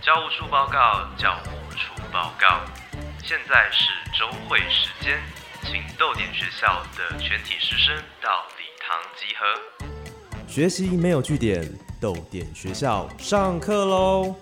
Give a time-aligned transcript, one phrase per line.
[0.00, 2.60] 教务处报告，教务处报告。
[3.22, 5.22] 现在是周会时间，
[5.62, 9.46] 请豆点学校的全体师生到礼堂集合。
[10.48, 11.62] 学习没有据点，
[12.00, 14.34] 豆点学校上课喽！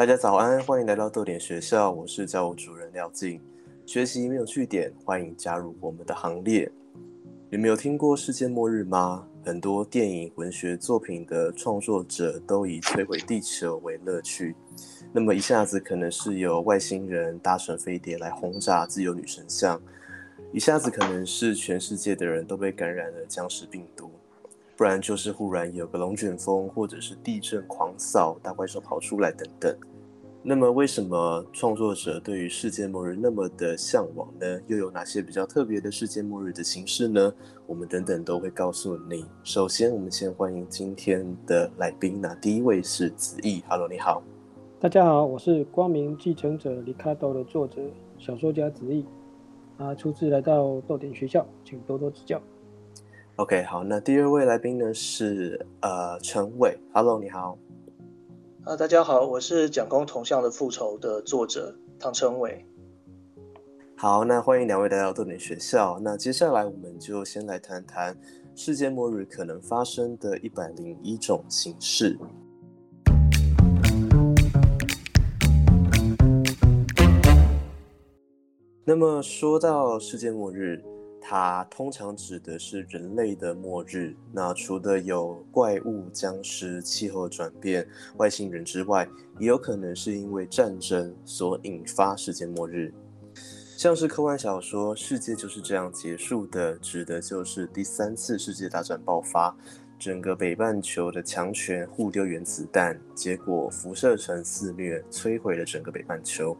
[0.00, 3.38] 大家早安，欢迎来到豆点学校，我是教务主任廖静。
[3.84, 6.72] 学习没有据点，欢迎加入我们的行列。
[7.50, 9.28] 你没有听过世界末日吗？
[9.44, 14.56] 很多电影、文学作品的创作者都以摧毁地球为乐趣。
[15.12, 19.78] 那么一下子可能是有外星人搭乘飞碟来轰炸自由女神像，
[20.50, 24.10] 一下子可能是全世界的人都被感染了僵尸病毒，
[24.80, 29.76] 不然就是忽然有个龙卷风，或者是地震狂扫，大怪兽跑出来等等。
[30.42, 34.58] 那么，为什么创作者对于世界末日那么的向往呢？
[34.68, 37.30] 又有哪些比较特别的世界末日的形式呢？
[37.66, 39.26] 我们等等都会告诉你。
[39.44, 42.18] 首先，我们先欢迎今天的来宾。
[42.18, 44.22] 那第一位是子毅，Hello，你好。
[44.80, 47.82] 大家好，我是《光明继承者》里卡多的作者、
[48.16, 49.04] 小说家子毅。
[49.76, 52.40] 啊，初次来到豆点学校，请多多指教。
[53.40, 53.82] OK，好。
[53.82, 57.56] 那第二位来宾呢是呃陈伟，Hello，你好。
[58.64, 62.62] 啊，大家好，我是《蒋公铜像的复仇》的作者唐成伟。
[63.96, 65.98] 好，那欢迎两位来到豆点学校。
[66.02, 68.14] 那接下来我们就先来谈谈
[68.54, 72.18] 世界末日可能发生的一百零一种形式。
[78.84, 80.84] 那么说到世界末日。
[81.20, 84.16] 它通常指的是人类的末日。
[84.32, 89.06] 那除了有怪物、僵尸、气候转变、外星人之外，
[89.38, 92.92] 也有可能是因为战争所引发世界末日。
[93.76, 99.56] 像是科幻小说《世界就是这样结束的》，指的就是第三次世界大战爆发，
[99.98, 106.56] 整个北半球的强权互丢原子弹，结果辐射成肆虐，摧毁了整个北半球。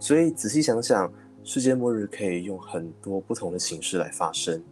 [0.00, 1.12] 所以仔细想想。
[1.44, 4.62] 世界末日可以用很多不同的形式来发生。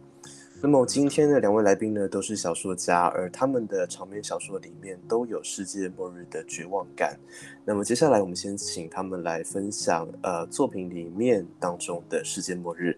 [0.59, 7.19] 那么今天的两位来宾呢，都是小说家，而他们的长篇小说里面都有世界末日的绝望感。
[7.63, 12.97] 那么接下来我们先请他们来分享，呃，作品里面当中的世界末日。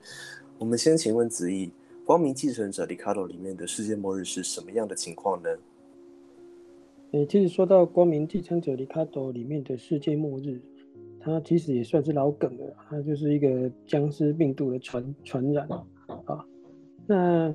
[0.57, 1.67] 我们先请问子毅，
[2.05, 5.49] 《光明继承者》里卡多里面的世界末日是什么样的情况呢？
[7.11, 10.61] 诶，其实说到《光明继承者》里卡多里面的世界末日。
[11.25, 15.67] 它其实也算是老梗了，它就是一个僵尸病毒的传传染
[16.25, 16.45] 啊。
[17.07, 17.53] 那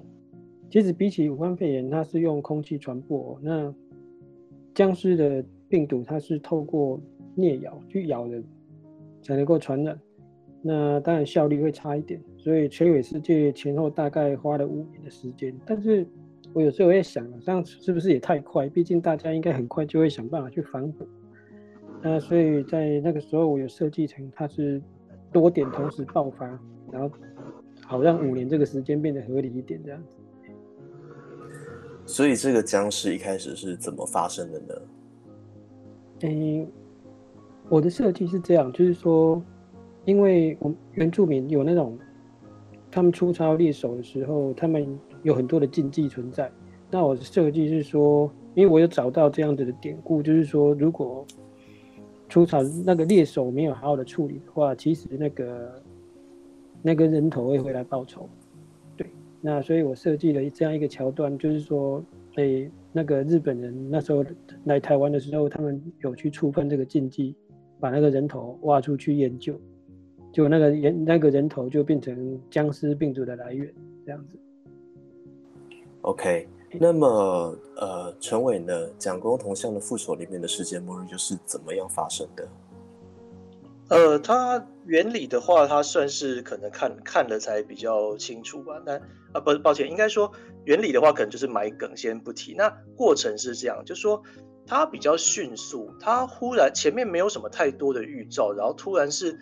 [0.69, 3.73] 其实比起武汉肺炎，它是用空气传播，那
[4.75, 7.01] 僵尸的病毒它是透过
[7.37, 8.43] 啮咬去咬人
[9.23, 9.97] 才能够传染，
[10.63, 15.55] 那当然效率会差一点，所以摧毁世界前后大概花了五年的时间。
[15.65, 16.05] 但是
[16.53, 18.69] 我有时候会想，这样是不是也太快？
[18.69, 21.07] 毕竟大家应该很快就会想办法去反哺。
[22.03, 24.81] 那所以在那个时候，我有设计成它是
[25.31, 26.47] 多点同时爆发，
[26.91, 27.11] 然后
[27.84, 30.16] 好让五年这个时间变得合理一点这样子。
[32.06, 34.75] 所以这个僵尸一开始是怎么发生的呢？
[36.22, 36.66] 嗯，
[37.69, 39.41] 我的设计是这样，就是说，
[40.05, 41.99] 因为我原住民有那种
[42.91, 46.50] 他们出操猎手的时候，他们有很多的禁忌存在。
[46.91, 51.25] 那我的设计是说，因为我有找到这样子的典故，就是说如果
[52.31, 55.83] 出草那个猎手没有好好的处理的话，其实那个
[56.81, 58.29] 那个人头会回来报仇。
[58.97, 59.05] 对，
[59.41, 62.03] 那所以我设计了这样一个桥段，就是说，
[62.37, 64.25] 诶，那个日本人那时候
[64.65, 67.35] 来台湾的时候，他们有去触碰这个禁忌，
[67.81, 69.61] 把那个人头挖出去研究，
[70.33, 73.69] 就那个人那个人头就变成僵尸病毒的来源，
[74.07, 74.39] 这样子。
[76.03, 76.47] OK。
[76.73, 78.89] 那么，呃，陈伟呢？
[78.97, 82.49] 蒋公铜像的复仇里面的世界末日就是怎么样发生的？
[83.89, 88.81] 呃，它原理的话，它算是可能看看了才比较清楚吧。
[88.87, 88.95] 那
[89.33, 90.31] 啊，不，抱歉，应该说
[90.65, 92.55] 原理的话，可能就是埋梗，先不提。
[92.55, 94.23] 那过程是这样，就说
[94.65, 99.37] 它比较迅速，它忽然前面没有什么太多的预兆，然后突然是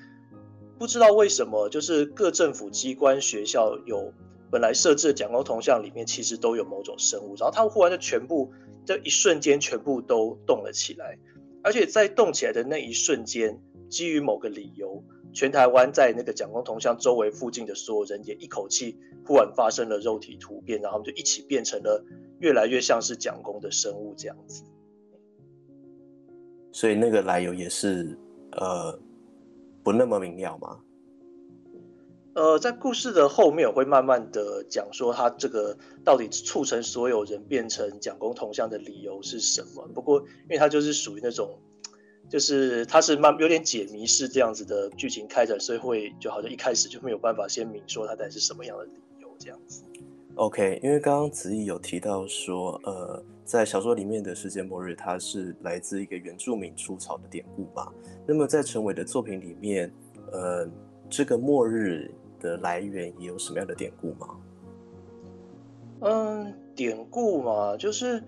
[0.79, 4.15] 不知道为什么，就是各政府机关、学校有。
[4.51, 8.51] 本来设置的蒋公铜像里面其实都有某种生物，然后它忽然就全部
[8.85, 11.19] 这一瞬间全部都动了起来，
[11.63, 13.61] 而且在动起来的那一瞬间，
[13.91, 15.03] 基于某个理由，
[15.33, 22.03] 全台湾在那个蒋公铜像周围附近的所有人也一口气忽然发生了肉体突变，然后就一起变成了
[22.41, 24.65] 越来越像是蒋公的生物这样子。
[26.73, 28.17] 所以那个来由也是
[28.53, 28.99] 呃
[29.83, 30.81] 不那么明了吗？
[32.39, 39.85] 呃，在故事的后面，我会慢慢的讲说他这个到底促成所有人变成蒋公铜像的理由是什么。
[39.93, 41.59] 不过，因为他就是属于那种，
[42.31, 49.83] 就是他是慢有点解谜式这样子的剧情开展，所以会就好像一开始就没有办法先明说他到底是什么样的理由这样子。
[50.37, 57.93] OK，因为刚刚子毅有提到说，呃，在小说里面的世界末日，它是来自一个原住民出草的典故嘛。
[58.25, 59.93] 那么在陈伟的作品里面，
[60.31, 60.71] 呃，
[61.11, 62.09] 这个末日
[62.41, 64.37] 的来源也有什么样的典故吗？
[66.01, 68.23] 嗯，典故嘛，就是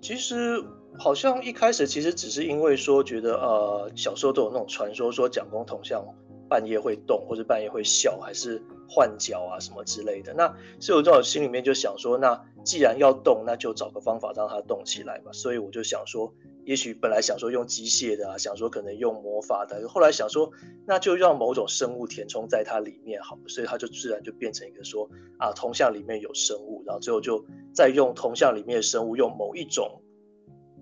[0.00, 0.62] 其实
[0.98, 6.04] 好像一开始其实只是因为说觉得呃，小时候都有那种传说，说蒋公铜像
[6.48, 8.62] 半夜会动，或者半夜会笑，还是。
[8.92, 15.30] 换脚啊什么之类的，那所以我在我心里面就想说，那既然要动，那就找个方法让它动起来吧。
[15.32, 16.34] 所以我就想说，
[16.64, 20.50] 也许本来想说用机械的啊，想说可能用魔法的，后来想说，
[20.86, 23.42] 那就让某种生物填充在它里面好了。
[23.48, 25.08] 所以它就自然就变成一个说
[25.38, 30.00] 啊，铜像里面有生物，然后最后就再用铜像里面的生物，用某一种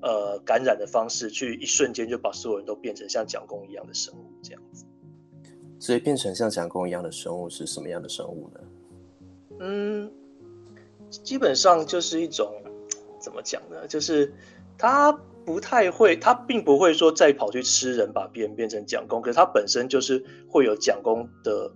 [0.02, 4.84] 呃感染的方式，去一瞬间就把所有人都变成像蒋公一样的生物这样子。
[5.81, 8.60] 所以变成像蒋公一样的生物是什么样的生物呢？
[9.60, 10.12] 嗯，
[11.08, 12.52] 基本上就是一种
[13.20, 13.86] 怎么讲呢？
[13.86, 14.32] 就是
[14.76, 15.12] 他
[15.48, 19.22] 不太会，他并不会说再跑去吃人，把别人变成蒋公。
[19.22, 21.72] 可是他本身就是会有蒋公的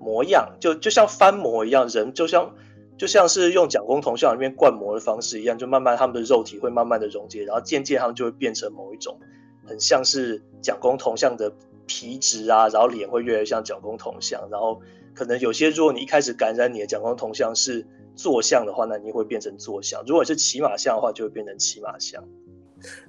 [0.00, 2.52] 模样，就就像翻模一样，人就像
[2.98, 9.16] 就像是用蒋公铜像里面灌模的方式一样，就慢慢他们的肉体会慢慢的溶解，然后渐渐他们就会变成某一种
[9.64, 11.52] 很像是蒋公铜像的。
[11.84, 14.80] 皮质啊，然后脸会越来越像蒋公铜像，然后
[15.14, 17.84] 可能有些，如果你一开始感染你的蒋公铜像是
[18.14, 22.22] 坐像的话，那你会变成坐像；如果是骑马像的话，就会变成骑马像。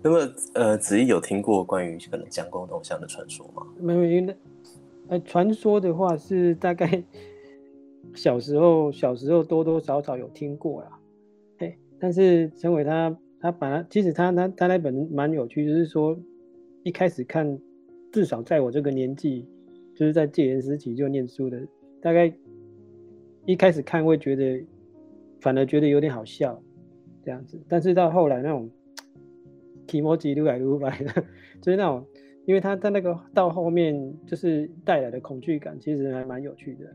[0.02, 3.66] 那么，呃，子怡有听过关于可能蒋公铜像的传说吗？
[3.80, 4.38] 没有，因为
[5.08, 7.04] 呃，传说的话是大概
[8.16, 11.00] 小时候小时候多多少少有听过啦。
[11.58, 16.18] 嘿，但是陈伟他他把他其实他他他那本蛮有趣，就是说
[16.84, 17.60] 一开始看。
[18.12, 19.44] 至少在我这个年纪，
[19.96, 21.60] 就是在戒严时期就念书的，
[22.00, 22.32] 大概
[23.48, 24.64] 一开始看会觉得，
[25.42, 26.62] 反而觉得有点好笑，
[27.26, 27.60] 这样子。
[27.68, 28.70] 但是到后来那种
[29.88, 31.24] 提摩吉撸来撸来的，
[31.62, 32.06] 就是那种，
[32.46, 36.86] 因为他在那个到后面就是带来的恐惧感，其实还蛮有趣的。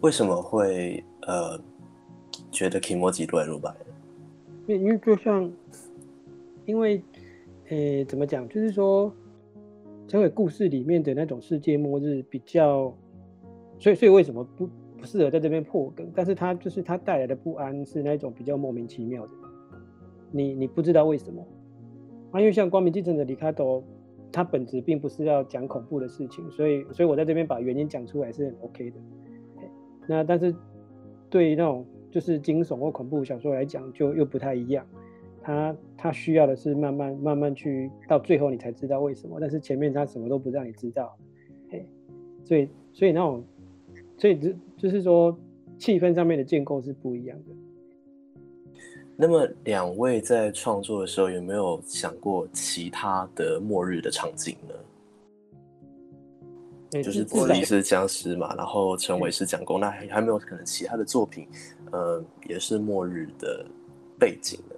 [0.00, 1.60] 为什么会呃
[2.50, 3.74] 觉得提摩吉撸来撸来？
[4.66, 5.50] 因因为就像，
[6.66, 7.02] 因为
[7.68, 9.12] 诶怎么讲，就是说。
[10.08, 12.92] 成为故事里面的那种世界末日比较，
[13.78, 16.06] 所以所以为什么不不适合在这边破梗？
[16.14, 19.32] 但是它就是它带来的不安是那种比较莫名其妙的，
[20.30, 21.42] 你你不知道为什么
[22.32, 22.40] 啊？
[22.40, 23.84] 因为像光明继承者里卡多，
[24.32, 28.96] 它本质并不是要讲恐怖的事情，所以所以我在这边把原因讲出来是很 OK 的。
[30.08, 30.52] 那但是
[31.30, 34.84] 对于那种就是惊悚或恐怖小说来讲，就又不太一样。
[35.44, 41.16] 他他需要的是慢慢慢慢去到最后你才知道为什么，但是前面他什么都不让你知道，
[41.68, 41.84] 嘿，
[42.44, 43.44] 所以所以那种，
[44.16, 45.36] 所以就就是说
[45.78, 47.54] 气氛上面的建构是不一样的。
[49.22, 54.74] 那么两位在创作的时候有没有想过其他的末日的场景呢？
[57.00, 61.46] 就是自己是僵尸嘛，然后陈伟是蒋公，那还还没有可能其他的作品，
[61.92, 63.64] 呃，也是末日的
[64.18, 64.74] 背景呢？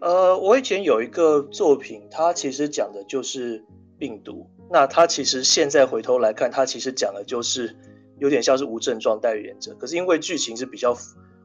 [0.00, 3.64] 呃，我以前有一个作品，它其实讲的就是
[4.00, 4.44] 病毒。
[4.68, 7.72] 那它其实现在回头来看，它其实讲的就是
[8.18, 9.72] 有点像是无症状代言者。
[9.78, 10.92] 可是因为剧情是比较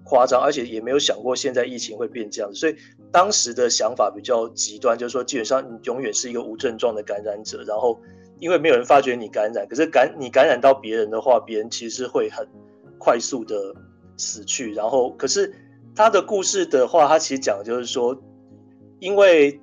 [0.04, 2.76] 夸张，而且也没有想过现在疫情会变这样子，所以
[3.12, 7.64] 当时的想法比较极端，就是说基本上你永远是一个无症状的感染者。
[7.64, 8.00] 然后
[8.40, 12.48] 因为没有人发觉你感染，可是感你感染到别人的话，别人其实会很
[12.98, 13.74] 快速的
[14.18, 14.74] 死去。
[14.74, 15.54] 然后可是
[15.96, 18.16] 他的故事的话，他其实讲的就是说。
[19.00, 19.60] 因为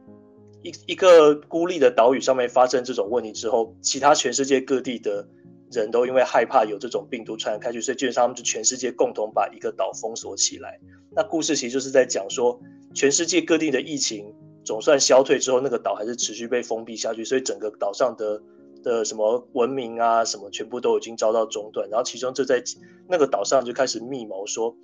[0.65, 5.25] 一一个孤立的岛屿上面发生这种问题之后，其他全世界各地的
[5.71, 10.79] 人都因为害怕有这种病毒传染开去，所以基本上他们就全世界共同把一个岛封锁起来。
[11.11, 12.61] 那故事其实就是在讲说，
[12.95, 14.35] 全世界各地的疫情
[14.65, 18.43] 总算消退之后，那个岛还是持续被封闭下去，所以整个岛上的
[18.83, 21.89] 的什么文明啊什么，全部都已经遭到中断。
[21.91, 22.63] 然后其中就在
[23.09, 24.75] 那个岛上就开始密谋说。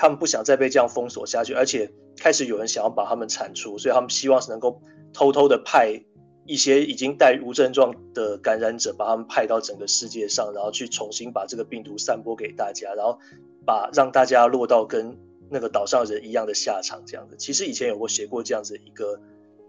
[0.00, 4.80] 他们不想再被这样封锁下去，而且开始有人想要把他们铲除，所以他们希望是能够
[5.12, 6.00] 偷偷的派
[6.48, 13.18] 一些已经带无症状的感染者，把他们派到整个世界上，然后去重新把这个病毒散播给大家，然后
[13.66, 15.14] 把让大家落到跟
[15.50, 17.02] 那个岛上人一样的下场。
[17.06, 19.20] 这样子，其实以前有过写过这样子一个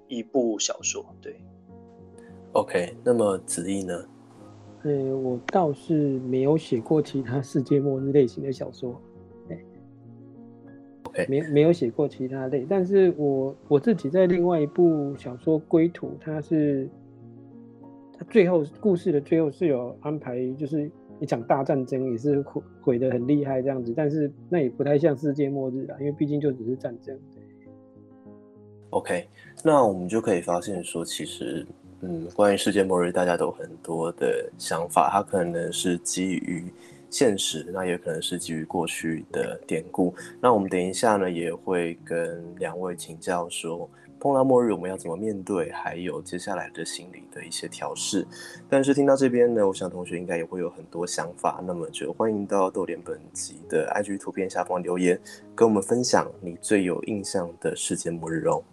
[0.08, 1.36] 一部小说，对。
[2.54, 4.06] OK，那么子毅呢？
[4.84, 9.09] 呃，我倒是没有写过其他世界末日类型的小说，哎
[11.10, 16.88] ，OK，没没有写过其他类，但是我我自己在另外一部小说《归途》，它是
[18.18, 20.90] 它最后故事的最后是有安排，就是
[21.20, 27.18] 一场大战争，也是毁毁的很厉害这样子，但是那也不太像世界末日啊，因为毕竟就只是战争。
[28.92, 29.28] OK，
[29.64, 31.66] 那我们就可以发现说，其实。
[32.02, 36.64] 嗯，关于世界末日，大家都很多的想法，它可能是基于
[37.10, 40.14] 现实，那也可能是基于过去的典故。
[40.40, 43.90] 那我们等一下呢，也会跟两位请教说，
[44.20, 48.28] 碰到末日我们要怎么面对，还有接下来的心理的一些调试。
[48.70, 55.20] 但是听到这边呢，我想同学应该也会有很多想法，那么就欢迎到豆点本集的 IG 图片下方留言，
[55.56, 58.64] 跟我们分享你最有印象的世界末日哦。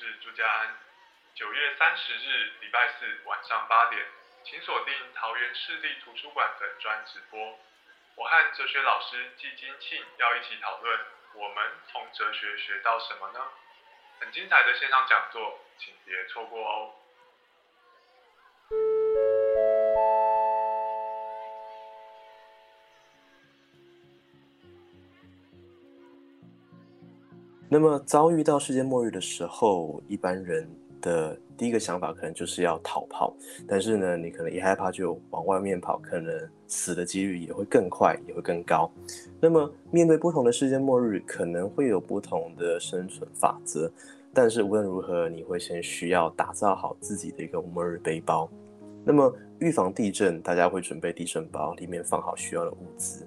[0.00, 0.78] 是朱家安
[1.34, 4.02] 九月三十日，礼拜四晚上八点，
[4.44, 7.60] 请锁定桃园市立图书馆本专直播。
[8.14, 11.00] 我和哲学老师季金庆要一起讨论，
[11.34, 13.46] 我们从哲学学到什么呢？
[14.20, 16.94] 很精彩的线上讲座，请别错过哦。
[27.70, 30.68] 那么遭遇到世界末日的时候，一般人。
[31.02, 33.34] 的第一个想法可能就是要逃跑，
[33.66, 36.30] 但是呢，你可能一害怕就往外面跑，可能
[36.68, 38.92] 死的几率也会更快，也会更高。
[39.40, 43.90] 那么面对不同的世界末日，可能会有不同的生存法则，
[44.34, 48.46] 但是无论如何，你会先需要打造好自己的一个末日背包。
[49.02, 53.26] 那么预防地震，大家会准备地震包，里面放好需要的物资。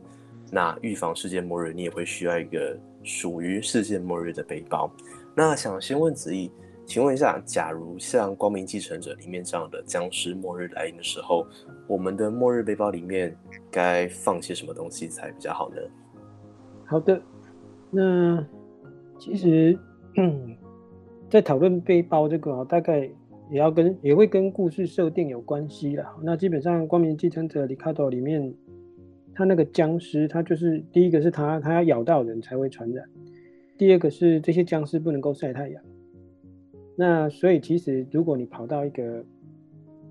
[0.51, 4.91] 那预防世界末日，你也会需要一个属于世界末日的背包。
[5.35, 6.51] 那想先问子怡。
[6.85, 11.47] 请问一下，假如像《光明继承者》里面这样的僵尸末日来临的时候，
[11.87, 13.33] 我们的末日背包里面
[13.71, 15.77] 该放些什么东西才比较好呢？
[16.85, 17.21] 好的，
[17.89, 18.45] 那
[19.17, 19.79] 其实
[21.31, 23.09] 在讨论背包这个，大概
[23.49, 26.13] 也要跟也会跟故事设定有关系啦。
[26.21, 28.53] 那基本上《光明继承者》里卡多里面，
[29.33, 33.05] 他那个僵尸，他就是第一个是他他要咬到人才会传染，
[33.77, 35.83] 第二个是这些僵尸不能够晒太阳。
[36.95, 39.23] 那所以其实，如果你跑到一个，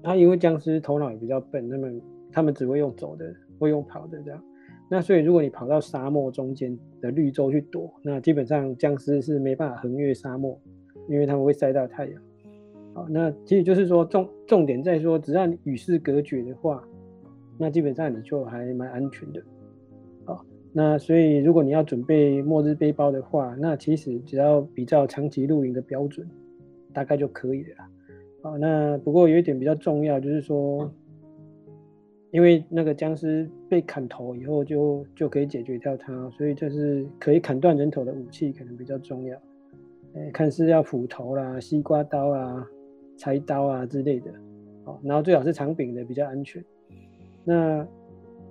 [0.02, 1.88] 他因为僵尸头脑也比较笨，那么
[2.32, 4.42] 他们只会用走的，会用跑的这样。
[4.90, 10.60] 那所以如果你跑到沙漠中间的绿洲去躲，那基本上僵尸是没办法横越沙漠，
[11.08, 12.22] 因为他们会晒到太阳。
[12.94, 16.82] 好，那其实就是说重重点在说，只要你与世隔绝的话，
[17.62, 19.42] 那基本上你就还蛮安全的。
[20.26, 26.28] 好，那所以如果你要准备末日背包的话，那其实只要比较长期露营的标准。
[26.94, 27.76] 大概就可以了。
[28.42, 30.92] 好，那不过有一点比较重要，就是说，
[32.30, 39.34] 因为那个僵尸被砍头以后，就就可以解决掉它，所以就是可以砍断人头的武器可能比较重要。
[40.12, 42.62] 哎，看是要斧头啦、西瓜刀啊、
[43.16, 44.30] 柴刀啊之类的。
[44.84, 46.62] 好，然后最好是长柄的比较安全。
[47.44, 47.86] 那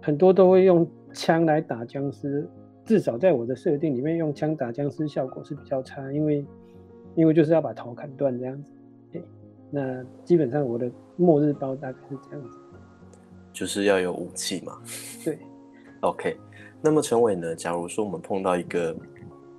[0.01, 2.47] 很多都会用枪来打僵尸，
[2.85, 6.45] 至少在我的设定里面，用枪打僵尸效果是比较差，因为。
[7.13, 8.63] 因为就是要把头砍断这样子，
[9.11, 9.21] 对，
[9.69, 12.57] 那基本上我的末日包大概是这样子，
[13.51, 14.81] 就是要有武器嘛。
[15.21, 15.37] 对
[15.99, 16.37] ，OK。
[16.81, 17.53] 那么陈伟呢？
[17.53, 18.95] 假如说我们碰到一个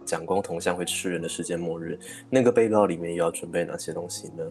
[0.02, 1.98] 蒋公铜像会吃人的世界末日，
[2.30, 4.50] 那个背包里面又要准备哪些东西呢？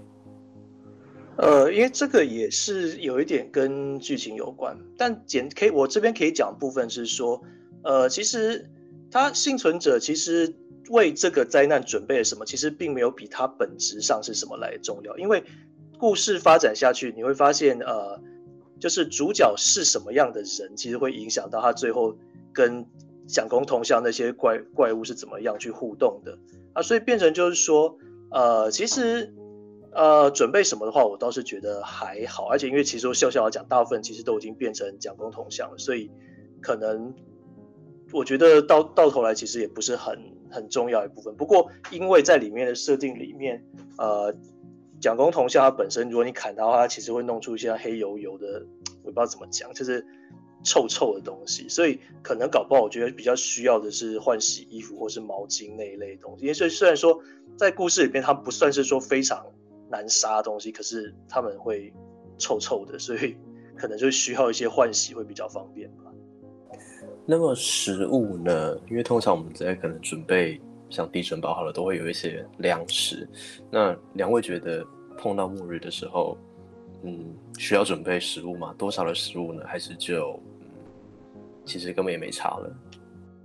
[1.38, 7.41] 呃，因为这个也是有一点跟剧情有关，但简可以我这边可以讲部分是说，
[7.83, 8.69] 呃，其实
[9.09, 10.55] 他幸存者其实。
[10.89, 12.43] 为这个灾难准备了什么？
[12.43, 15.15] 其实并没有比它本质上是什么来重要。
[15.17, 15.41] 因为
[15.97, 18.19] 故事发展下去，你会发现，呃，
[18.77, 22.13] 就是主角是什么样的人，其实会影响到他最后
[22.51, 22.85] 跟
[23.25, 26.38] 蒋公铜像那些怪怪物是怎么样去互动的
[26.73, 26.81] 啊。
[26.81, 27.95] 所以变成就是说，
[28.31, 29.33] 呃，其实
[29.93, 32.48] 呃准备什么的话，我倒是觉得还好。
[32.48, 36.10] 而且因为其实笑笑讲，大部分其实都已经变成蒋公铜像了，所以
[36.62, 37.13] 可能
[38.12, 40.19] 我觉得到到头来其实也不是很。
[40.53, 43.63] 很重要一部分，不过因为在里面的设定里面，
[43.98, 44.36] 呃，
[45.00, 48.62] 蒋公铜像它本身，如果你砍它的话，它其实会弄出一些黑油油的，
[49.01, 50.05] 我不知道怎么讲，就是
[50.62, 56.41] 臭臭的东西，所以可能搞不好，我觉得比较需要的是换洗衣服或是毛巾那一类东西。
[56.41, 57.21] 因为虽虽然说
[57.55, 59.45] 在故事里面它不算是说非常
[59.91, 61.93] 难杀的东西，可是他们会
[62.38, 63.36] 臭臭的，所以
[63.75, 66.12] 可能就需要一些换洗会比较方便吧。
[67.25, 68.75] 那么食物呢？
[68.89, 73.27] 因为通常我们在可能准备像地震包好了，都会有一些粮食。
[73.69, 74.86] 那两位觉得
[75.17, 76.38] 碰到末日的时候，
[77.03, 78.74] 嗯，需要准备食物吗？
[78.77, 79.63] 多少的食物呢？
[79.67, 80.67] 还是就嗯，
[81.63, 82.75] 其实根本也没差了。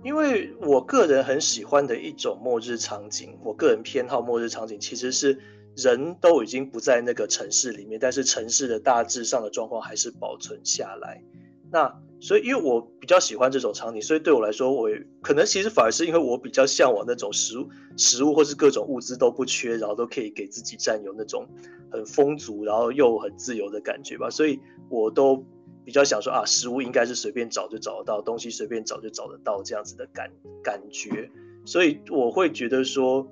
[0.03, 5.39] 因为我个人很喜欢的一种末日场景，我个人偏好末日场景，其实是
[5.77, 11.23] 人都已经不在那个城市里面，但是城市的大致上的状况还是保存下来。
[11.71, 14.89] 那所以，因为我比较喜欢这种场景，所以对我来说，我
[15.21, 21.47] 可能其实反而是因为我比较向往那种食物、食物或是各种物资都不缺，然后都可以给自己占有那种
[21.91, 24.29] 很丰足，然后又很自由的感觉吧。
[24.29, 25.45] 所以我都。
[25.85, 30.29] 比较想说啊，食物应该是随便找就找得到，东西随便找就找得到这样子的感
[30.61, 31.31] 感觉，
[31.65, 33.25] 所以我会觉得说，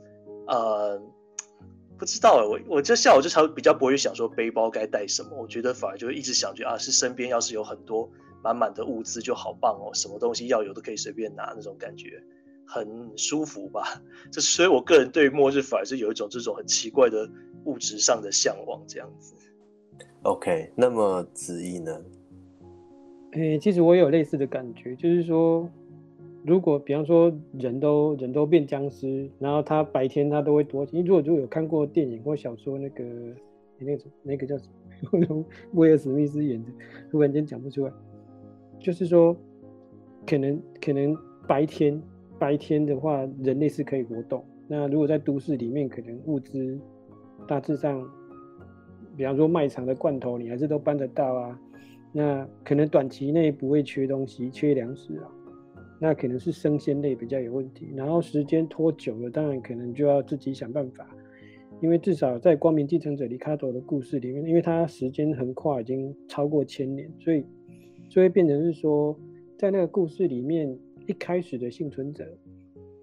[0.48, 0.98] 呃，
[2.06, 8.08] 不知道我我这下午就常比较不会想说背包该带什么，我觉得反而就一直想着啊，是身边要是有很多
[8.44, 12.22] 满满的物资就好棒哦，什么东西要有都可以随便拿那种感觉，
[12.68, 14.00] 很舒服吧？
[14.32, 17.28] 这所以我个人对末日反而是有一种这种很奇怪的
[17.64, 19.34] 物质上的向往这样子。
[20.22, 22.00] OK，那么子怡呢？
[23.32, 25.68] 诶，其实我也有类似的感觉，就是说，
[26.46, 31.00] 如果比方说人都人都变僵尸，然后他白天他都会躲起。
[31.02, 33.04] 如果如果有看过电影或小说，那个
[33.80, 34.70] 那个那个叫什
[35.12, 36.70] 么 威尔史密斯演的，
[37.10, 37.92] 突然间讲不出来，
[38.80, 39.36] 就是说，
[40.28, 42.00] 可能可能白天
[42.38, 44.46] 白天的话，人类是可以活动。
[44.68, 46.80] 那如果在都市里面，可能物资
[47.48, 48.08] 大致上，
[49.18, 51.60] 比方说卖场的罐头，你还是都搬得到啊。
[52.12, 55.28] 那可能短期内不会缺东西、缺粮食啊，
[56.00, 57.88] 那可能是生鲜类比较有问题。
[57.96, 61.08] 然后时间拖久了，当然可能就要自己想办法。
[61.82, 67.44] 因为至少在《光明继承者》里卡多的故事里面，因为他时间横跨已经超过千年，所以
[68.10, 69.14] 就会变成是说，
[69.58, 70.74] 在那个故事里面，
[71.06, 72.26] 一开始的幸存者，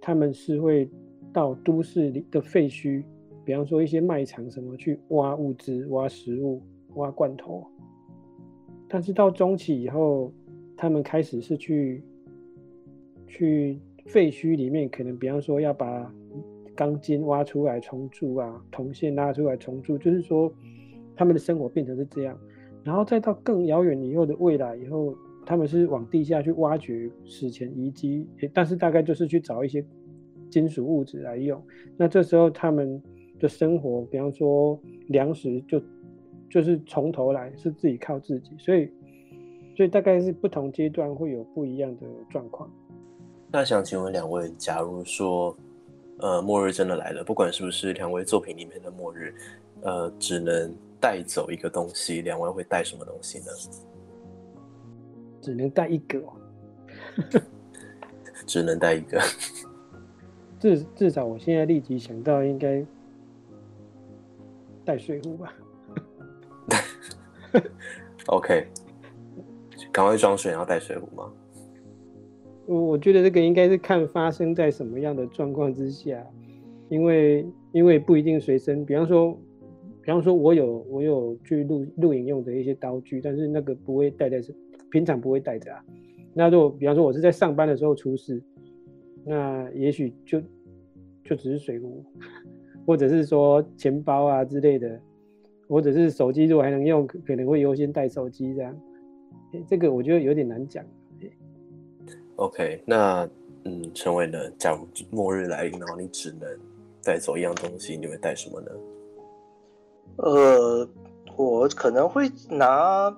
[0.00, 0.88] 他们是会
[1.34, 3.04] 到都市里的废墟，
[3.44, 6.62] 比方说一些卖场什么去挖物资、挖食物、
[6.94, 7.62] 挖罐头。
[8.88, 10.32] 但是到中期以后，
[10.78, 12.02] 他们开始是去
[13.32, 16.14] 去废墟里面，可能比方说要把
[16.76, 20.52] 钢筋挖出来重铸啊，铜线拉出来重铸，就是说
[21.16, 22.38] 他们的生活变成是这样。
[22.84, 25.14] 然后再到更遥远以后的未来以后，
[25.46, 29.84] 他们是往地下去挖掘史前遗迹，但是大概就是去找一些
[30.50, 31.60] 金属物质来用。
[31.96, 33.02] 那这时候他们
[33.40, 35.82] 的生活，比方说粮食就。
[36.50, 38.86] 就是从头来，是自己靠自己，所以，
[39.74, 42.70] 所以大概是不同阶段会有不一样的状况。
[43.52, 45.54] 那想请问两位，假如说，
[46.20, 49.34] 呃，末日真的来了，不管是不是两位作品里面的末日，
[49.82, 53.46] 呃，只能带走一个东西，两位会带什么东西呢？
[55.42, 56.22] 只能带一个，
[58.46, 59.20] 只能带一个。
[60.58, 62.82] 至至少我现在立即想到，应该
[64.82, 65.52] 带水壶吧。
[68.28, 68.66] OK，
[69.92, 71.30] 赶快装水，然后带水壶吗？
[72.66, 76.24] 我我觉得这个应该是看发生在什么样的状况之下，
[76.88, 78.84] 因为因为不一定随身。
[78.84, 79.32] 比方说，
[80.02, 84.54] 比方说我有我有去录录影用的一些刀具，但是那个不会带在身，
[84.90, 85.84] 平常不会带着啊。
[86.34, 88.42] 那如果比方说我是在上班的时候出事，
[89.24, 90.40] 那也许就
[91.24, 92.04] 就只是水壶，
[92.86, 95.00] 或者是说钱包啊之类的。
[95.68, 98.78] 或者是手机，如果还能用，可能会优先带手机这样。
[99.66, 100.84] 这个我觉得有点难讲。
[102.36, 103.28] OK，那
[103.64, 104.38] 嗯，陈伟呢？
[104.58, 106.48] 假如末日来临，然后你只能
[107.02, 108.70] 带走一样东西，你会带什么呢？
[110.16, 110.88] 呃，
[111.36, 113.14] 我可能会拿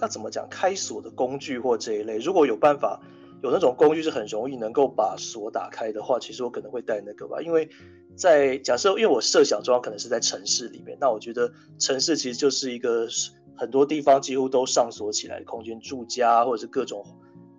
[0.00, 2.18] 要怎么讲开锁的工具或这一类。
[2.18, 3.00] 如果有办法
[3.42, 7.68] 有那种工具是很容易能够把锁打开的话，其实我可能会带那个吧，因为。
[8.16, 13.08] 在假设，因为我设想中可能是在城市里面，那我觉得城市其实就是一个
[13.56, 17.02] 很多地方几乎都上锁起来的空间，住家或者是各种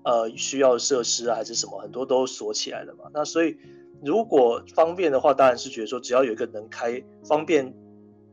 [0.04, 3.06] 呃需要设施啊，还是什么，很多都锁起来了嘛。
[3.14, 3.58] 那所以
[4.04, 7.74] 如果方便的话，当然是觉得说只要有一个能开方便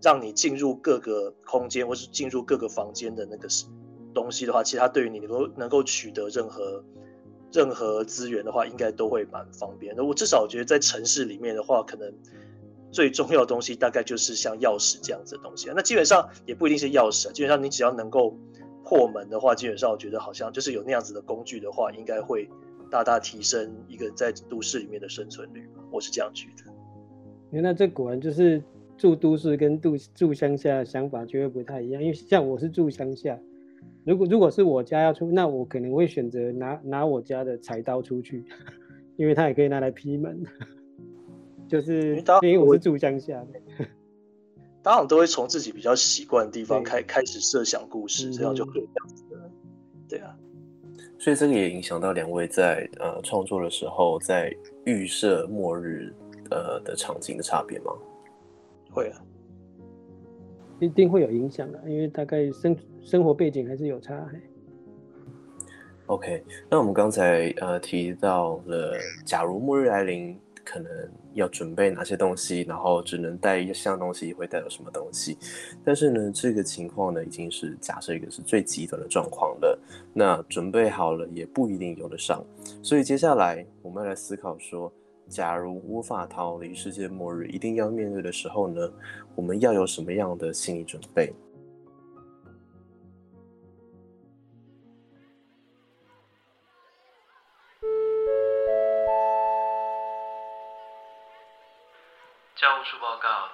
[0.03, 3.49] 让你进入各个空间或是进入各个房间的那个
[4.15, 6.85] 东西的话，其实它对于你能够能够取得任何。
[7.51, 9.95] 任何资源的话，应该都会蛮方便。
[9.97, 12.13] 那我至少觉得在城市里面的话，可能
[12.93, 15.71] 最重要的东西大概就是像钥匙这样子的东西。
[15.75, 18.37] 那基本上也不一定是钥匙，基本上你只要能够
[18.89, 22.49] 破门的话，基本上我觉得好像就是有那样子的工具的话，应该会
[22.91, 25.69] 大大提升一个在都市里面的生存率。
[25.91, 27.61] 我是这样觉得。
[27.61, 28.63] 那这果然就是
[28.97, 33.39] 住都市跟住住乡下想法就会不太一样，因为像我是住乡下。
[34.07, 38.43] 如果如果是我家要出，那我可能会选择拿拿我家的柴刀出去，
[39.17, 40.43] 因为它也可以拿来劈门。
[41.69, 43.87] 就是因为我是住乡下的，
[44.83, 49.51] 当然都会从自己比较习惯的地方开开始设想故事，这样就可以这样子的。
[50.09, 50.35] 对啊，
[51.19, 56.15] 所以这个也影响到两位在呃创作的时候，在预设末日
[56.51, 57.93] 呃的场景的差别吗？
[58.91, 59.21] 会啊，
[60.81, 64.27] 一定会有影响的，因为大概生生活背景还是有差。
[66.07, 70.39] OK，那我们刚才呃提到了，假如末日来临。
[70.71, 70.93] 可能
[71.33, 75.39] 要准备哪些东西，然后只能带一项东西，会带有什么东西？
[75.83, 79.79] 但是呢，这个情况呢，已经是假设一个是最极端的状况了。
[80.13, 82.45] 那准备好了也不一定用得上。
[82.83, 84.93] 所以接下来我们要来思考说，
[85.27, 88.93] 假如无法逃离世界末日，一定要面对的时候呢，
[89.35, 91.33] 我们要有什么样的心理准备？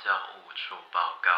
[0.04, 1.30] 教务处报告。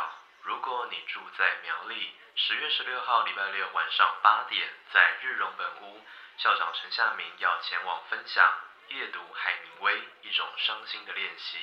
[0.43, 6.05] 如果你住在苗栗，十月十六号礼拜六晚上八点，在日荣本屋，
[6.37, 8.45] 校长陈夏明要前往分享
[8.89, 11.59] 夜读海明威，一种伤心的练习，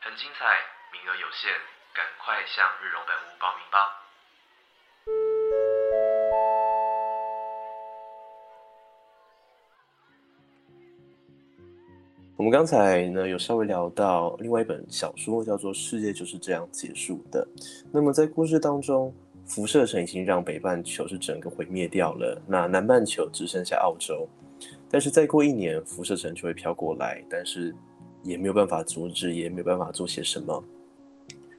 [0.00, 1.60] 很精彩，名额有限，
[1.92, 3.99] 赶快向日荣本屋报名吧。
[12.40, 17.46] 我们刚才呢有稍微聊到另外一本小说，叫做《世界就是这样结束的》。
[17.92, 19.12] 那么在故事当中，
[19.44, 24.26] 辐射城已经让北半球是整个毁灭掉了，那南半球只剩下澳洲。
[24.90, 27.74] 但是再过一年，辐射城就会飘过来，但是
[28.22, 30.64] 也没有办法阻止，也没有办法做些什么。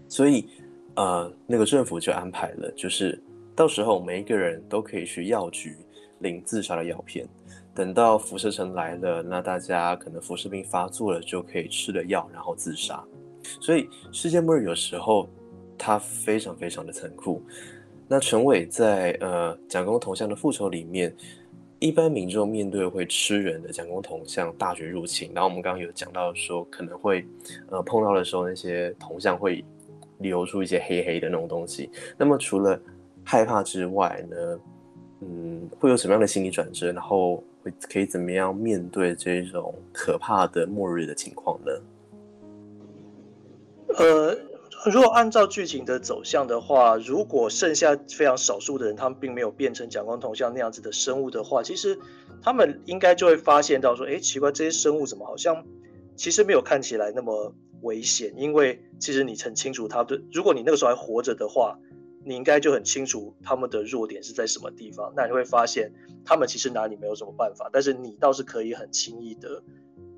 [0.08, 0.50] 所以，
[0.96, 3.22] 呃，那个政府就安排了，就是
[3.56, 5.78] 到时候每一个人都可以去药局
[6.18, 7.30] 领自杀的药片。
[7.82, 13.04] 等到辐射城来了，那大家可能辐射病发作了，就可以吃了药，然后自杀。
[13.60, 15.28] 所以世界末日有时候
[15.80, 17.42] 它非常非常的残酷。
[18.08, 21.12] 那陈伟在呃蒋公铜像的复仇里面，
[21.80, 27.26] 一般民众面对会吃人的蒋公铜像大举入侵，然后我们刚刚有讲到说可能会
[27.72, 29.66] 呃碰到的时候那些铜像会
[30.20, 31.90] 流出一些黑黑的那种东西。
[32.16, 32.80] 那么除了
[33.24, 34.60] 害怕之外呢，
[35.22, 36.92] 嗯，会有什么样的心理转折？
[36.92, 41.72] 然后会可以怎么样面对这种可怕的末日的情况呢？
[43.98, 44.38] 呃，
[44.92, 52.00] 如果按照剧情的走向的话，如果剩下非常少数的人，他们并没有变成蒋光头像那样子的生物的话，其实
[52.42, 55.64] 他们应该就会发现到说，哎，奇怪，这些生物怎么好像
[56.16, 58.34] 其实没有看起来那么危险？
[58.38, 61.78] 因为其实你很清楚，他的如果你那个时候还活着的话。
[62.24, 65.92] 你应该就很清楚他们的弱点是在什么地方，那你会发现
[66.24, 69.64] 他们其实拿你没有什么办法，但是你倒是可以很轻易的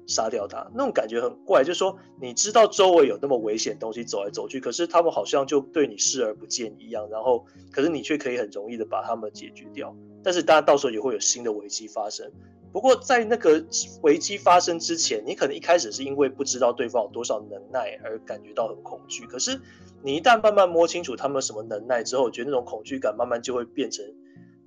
[0.06, 12.30] 杀掉他，那种感觉很怪，就是说你知道周围有那么危险东西走来走去，可是他们好像就对你视而不见一样，然后可是你却可以很容易的把他们解决掉，但是当然到时候也会有新的危机发生。
[12.74, 13.64] 不过在那个
[14.02, 19.28] 危机发生之前，你可能一开始是因为不知道对方有多少能耐而感觉到很恐惧。
[19.28, 19.62] 可是
[20.02, 24.04] 你一旦慢慢摸清楚他们什么能耐之后，觉得那种恐惧感慢慢就会变成，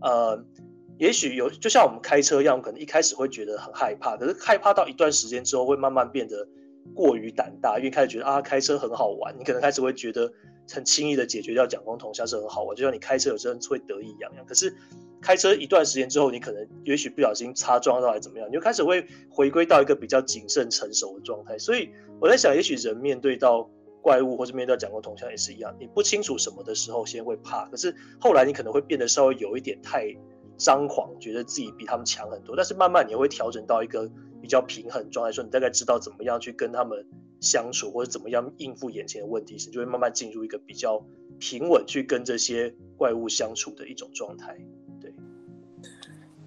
[0.00, 0.40] 呃，
[0.98, 6.46] 也许有就像我们开车一样，可能一开始会觉得很害怕，可是害怕到一段时间之后，会慢慢变得
[6.94, 10.32] 过于胆大，因为开始觉得啊开车很好玩，你可能开始会觉得
[10.70, 14.44] 很轻易的解决掉蒋光同像是很好玩，就像你开车有时候会得意洋洋。
[14.44, 14.74] 可是
[15.20, 21.58] 开车一段时间之后，你可能也许不小心擦撞到，还怎么样，你就开始会回归到一个比较谨慎成熟的状态。
[21.58, 23.68] 所以我在想，也许人面对到
[24.02, 30.14] 怪物或者面对到讲过铜像也是一样，你不清楚什么的时候，先会怕，可是后来你可能会变得稍微有一点太
[30.56, 32.54] 张狂，觉得自己比他们强很多。
[32.54, 34.08] 但是慢慢你会调整到一个
[34.40, 37.04] 比较平衡状态，说你大概知道怎么样去跟他们
[37.40, 41.02] 相处，或者怎么样应付眼前的问题时，就会慢慢进入一个比较
[41.38, 44.56] 平稳去跟这些怪物相处的一种状态。
[45.00, 45.12] 对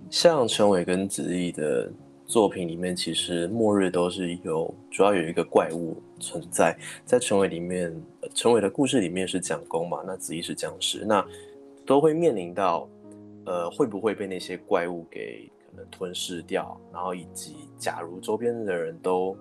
[0.09, 1.91] 像陈伟跟子毅的
[2.25, 6.77] 作品里面，其实末日都是有主要有一个怪物存在。
[7.05, 7.95] 在陈伟里面，
[8.33, 11.25] 陈伟的故事里面是讲公嘛，那子毅是僵尸，那
[11.85, 12.89] 都会面临到，
[13.45, 16.79] 呃，会不会被那些怪物给可能吞噬掉？
[16.91, 19.35] 然后以及假如周边的人都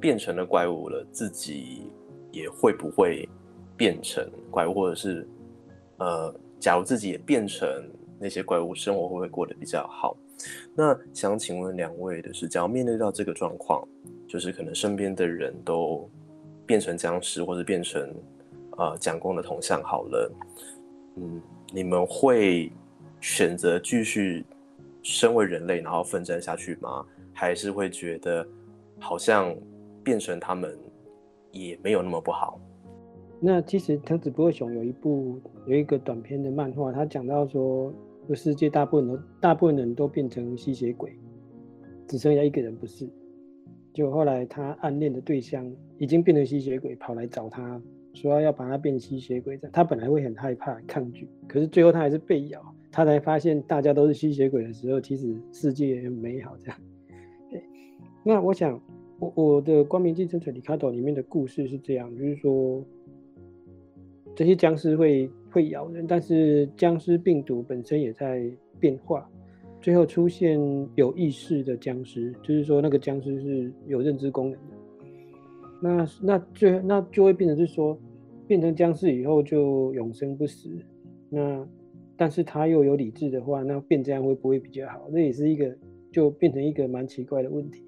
[0.00, 1.90] 变成了怪物了，自己
[2.30, 3.28] 也会不会
[3.76, 4.74] 变成怪物？
[4.74, 5.28] 或者是，
[5.98, 7.68] 呃，假如自己也变成？
[8.20, 10.16] 那些怪物生活会不会过得比较好？
[10.74, 13.86] 那想请问两位的是，假如面对到这个状况，
[14.26, 16.10] 就是可能身边的人都
[16.66, 18.12] 变成僵尸，或者变成
[18.76, 20.32] 呃蒋公的铜像好了，
[21.14, 21.40] 嗯，
[21.72, 22.72] 你们会
[23.20, 24.44] 选择继续
[25.00, 27.06] 身为人类，然后奋战下去吗？
[27.32, 28.44] 还是会觉得
[28.98, 29.54] 好像
[30.08, 30.74] 变成他们
[31.52, 32.58] 也没有那么不好？
[33.38, 37.92] 那其实藤子不二雄有一部有一个短篇的漫画，他讲到说，
[38.26, 41.12] 这世界大部分都大部分人都变成吸血鬼，
[42.06, 43.06] 只剩下一个人不是。
[43.92, 47.78] 就后来他暗恋的对象已经变成吸血鬼，跑来找他
[48.14, 49.60] 说要把他变吸血鬼。
[49.70, 52.74] 他本来会很害怕抗拒，可是最后他还是被咬。
[52.90, 56.56] 他才发现大家都是吸血鬼的时候，其实世界很美好。
[56.56, 56.78] 这样，
[58.24, 58.80] 那我想
[59.18, 62.82] 我我的光明继承者里卡多里面的故事是这样，就是说。
[64.36, 69.28] 这些僵尸会会咬人，但是僵尸病毒本身也在变化，
[69.80, 70.60] 最后出现
[70.94, 74.76] 有意识的僵尸，就是说那个僵尸是有认知功能的。
[75.82, 77.98] 那那最那就会变成是说，
[78.46, 80.70] 变成僵尸以后就永生不死。
[81.28, 81.66] 那
[82.16, 85.08] 但是他又有理智的话，那变这样会不会比较好？
[85.10, 85.76] 那也是一个
[86.12, 87.82] 就变成一个蛮奇怪的问题。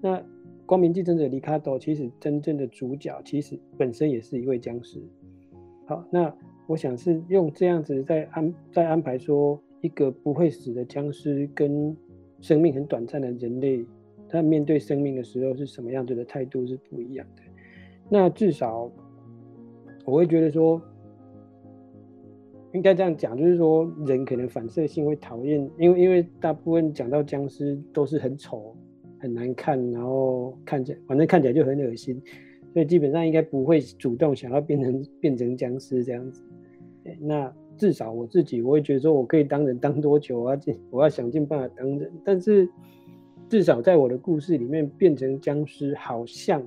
[0.00, 0.20] 那
[0.66, 5.00] 光明继承者里卡多其实真正的主角其实本身也是一位僵尸。
[5.86, 6.34] 好，那
[6.66, 11.94] 我想是用这样子在安在安排说一个不会死的僵尸跟
[12.40, 13.84] 生命很短暂的人类，
[14.28, 17.42] 他面对生命的时候是什么样子的态度是不一样的。
[18.08, 18.90] 那至少
[20.04, 20.80] 我会觉得说，
[22.72, 28.74] 应该这样讲，就是说人可能反射性会讨厌，因为因为大部分讲到僵尸都是很丑、
[29.22, 32.20] 很难看，然后看起来反正看起来就很恶心。
[32.72, 36.42] 所以基本上应该不会主动想要变成 变成僵尸这样子。
[37.20, 42.10] 那至少我自己，我会觉得说我可以当人当多久我要尽我要想尽办法当人。
[42.24, 42.68] 但是
[43.48, 46.60] 至少在我的故事里面，变成僵尸好像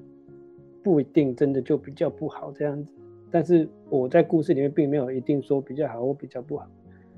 [0.82, 2.94] 不一定真的就比较不好这样子。
[3.32, 6.66] 但是我在故事里面并没有一定说比较好或比较不好，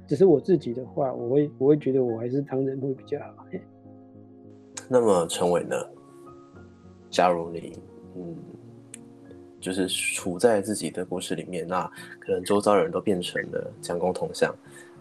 [0.07, 3.45] 只是我自己的话，我会我会觉得我还是当人会比较好。
[4.89, 5.75] 那么陈伟呢？
[7.09, 7.77] 假如你
[8.15, 8.35] 嗯。
[9.59, 11.83] 就是处在自己的故事里面，那
[12.19, 14.55] 可能周遭人都变成了将功同向，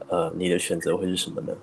[0.09, 1.55] 呃，你的选择会是什么呢？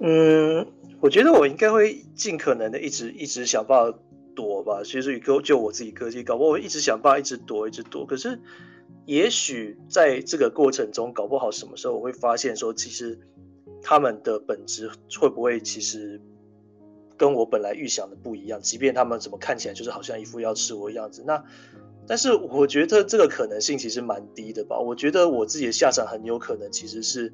[0.00, 0.66] 嗯，
[1.00, 3.98] 我觉得我应该会尽可能的一直一直想办法
[4.34, 4.82] 躲吧。
[4.84, 8.04] 其实就就我自己科技搞不好我一直想办法一直躲一直躲。
[8.04, 8.38] 可是
[9.06, 13.18] 也许在这个过程中，搞不好什么时候我会发现说，其实
[13.82, 16.20] 他们的本质会不会其实。
[17.16, 21.42] 跟我本来预想的不一样，即便他们怎么看起来就是好像一副要吃我的样子，那
[22.06, 24.78] 但是我觉得这个可能性其实蛮低的吧。
[24.78, 27.32] 我觉得我自己的下场很有可能其实是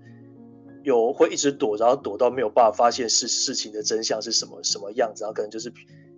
[0.83, 5.73] 有会一直躲，然后躲到没有办法发现事事情的真相是什么什么样子，然后可能就是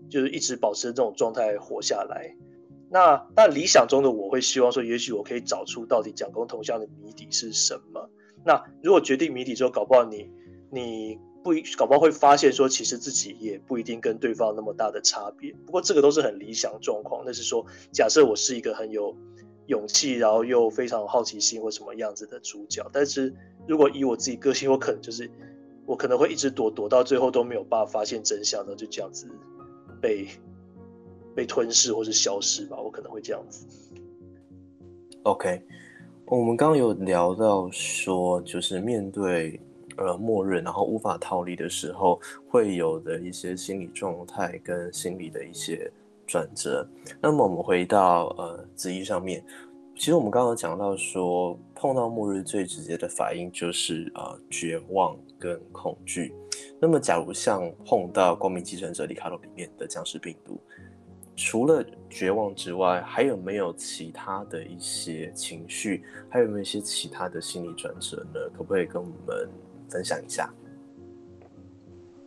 [0.09, 2.37] 就是一直保持这种状态活下来。
[2.91, 8.09] 那那理想中的我会希望说，也许我可以找出到底蒋公铜像的谜底是什么。
[8.45, 10.31] 那如果决定谜底之后，搞不好你
[10.71, 11.19] 你。
[11.45, 15.53] 不，搞不好会发现说，其实自己也不一定跟对方那么大的差别。
[15.67, 17.23] 不过这个都是很理想状况。
[17.27, 19.15] 那是说，假设我是一个很有
[19.67, 22.83] 勇气，然后又非常有好奇心或什么样子的主角。
[22.91, 23.31] 但是
[23.69, 25.31] 如果以我自己个性，我可能就是
[25.85, 29.29] 我可能会一直躲，躲到最后都没有办法发现真相的，就这样子
[30.01, 30.27] 被
[31.37, 32.81] 被吞噬或是消失吧。
[32.81, 33.67] 我可能会这样子。
[35.25, 35.63] OK，
[36.25, 39.61] 我们刚刚有聊到说，就是面对。
[39.97, 45.91] 呃，末日，然后无法逃离的时候，会有的一些心理状态跟心理的一些
[46.27, 46.87] 转折。
[47.21, 49.45] 那么我们回到呃子怡上面，
[49.95, 56.35] 其实我们刚刚讲到说，碰到末日最直接的反应就是呃绝望跟恐惧。
[56.81, 60.61] 那么假如像碰到光明继承者里卡罗里面的僵尸病毒，
[61.37, 66.05] 除了绝望之外，还有没有其他的一些情绪？
[66.29, 68.41] 还有没有一些其他的心理转折呢？
[68.57, 69.49] 可不可以跟我们？
[69.89, 70.53] 分享一下。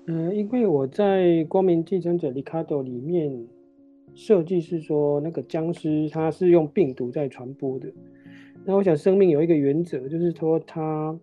[0.06, 3.46] 嗯，因为我在《光明继承者》里卡多里面
[4.14, 7.92] 设计是说，那个僵尸它是用病毒在传播的。
[8.66, 11.18] 那我想，生命有一个原则，就是说，它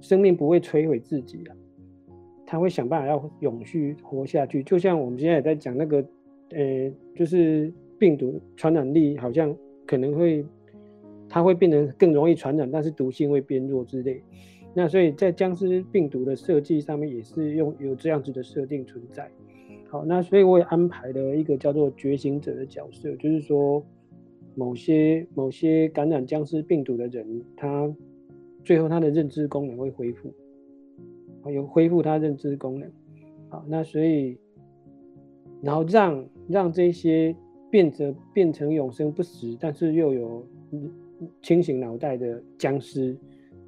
[0.00, 1.56] 生命不会摧毁自己啊，
[2.46, 4.62] 它会想办法要永续活下去。
[4.62, 6.04] 就像我们现在也在讲那个，
[6.50, 9.54] 呃，就是病毒传染力好像
[9.84, 10.44] 可能会，
[11.28, 14.22] 它会变得更容易传染，但是毒性会变弱之类。
[14.74, 19.30] 那所以在僵尸病毒的设计上面也是用有这样子的设定存在。
[19.88, 23.84] 好，那所以我也安排了一个叫做觉醒者的角色，就是说
[24.54, 27.94] 某些某些感染僵尸病毒的人，他
[28.64, 30.32] 最后他的认知功能会恢复，
[31.50, 32.90] 有恢复他认知功能。
[33.50, 34.38] 好，那所以
[35.60, 37.36] 然后让让这些
[37.70, 40.46] 变成变成永生不死，但是又有
[41.42, 43.14] 清醒脑袋的僵尸。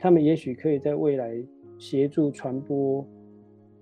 [0.05, 1.35] 他们也许可以在未来
[1.79, 3.03] 协助传播，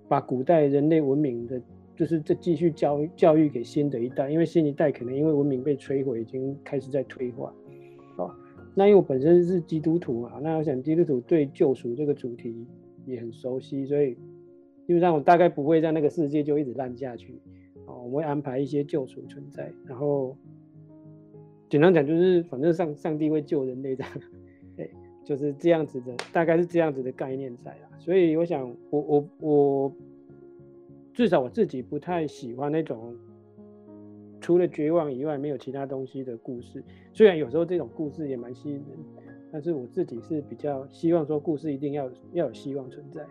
[0.06, 1.60] 把古代人类文明的，
[1.96, 7.52] 就是这继续教教育给新的一代，因为新一代可能因为文明被摧毁，已经开始在退化。
[8.18, 8.30] 哦，
[8.72, 12.54] 那因为我本身是基督徒嘛，那我想基督徒对救赎这个主题
[13.04, 14.14] 也很熟悉，所以
[14.86, 17.34] 基本上我大概不会在那个世界就一直烂下去。
[17.86, 20.36] 哦，我们会安排一些救赎存在，然后
[21.68, 24.12] 简单讲就是，反正上上帝会救人类这样，
[25.24, 27.88] 就是这样子的，大概是这样子的概念在啦。
[27.98, 29.92] 所以我想，我我我
[31.14, 33.14] 至少我自己不太喜欢那种
[34.40, 36.82] 除了绝望以外没有其他东西的故事。
[37.12, 38.84] 虽然有时候这种故事也蛮吸引人，
[39.52, 43.24] 但是我自己是比较希望说故事一定要要有希望存在，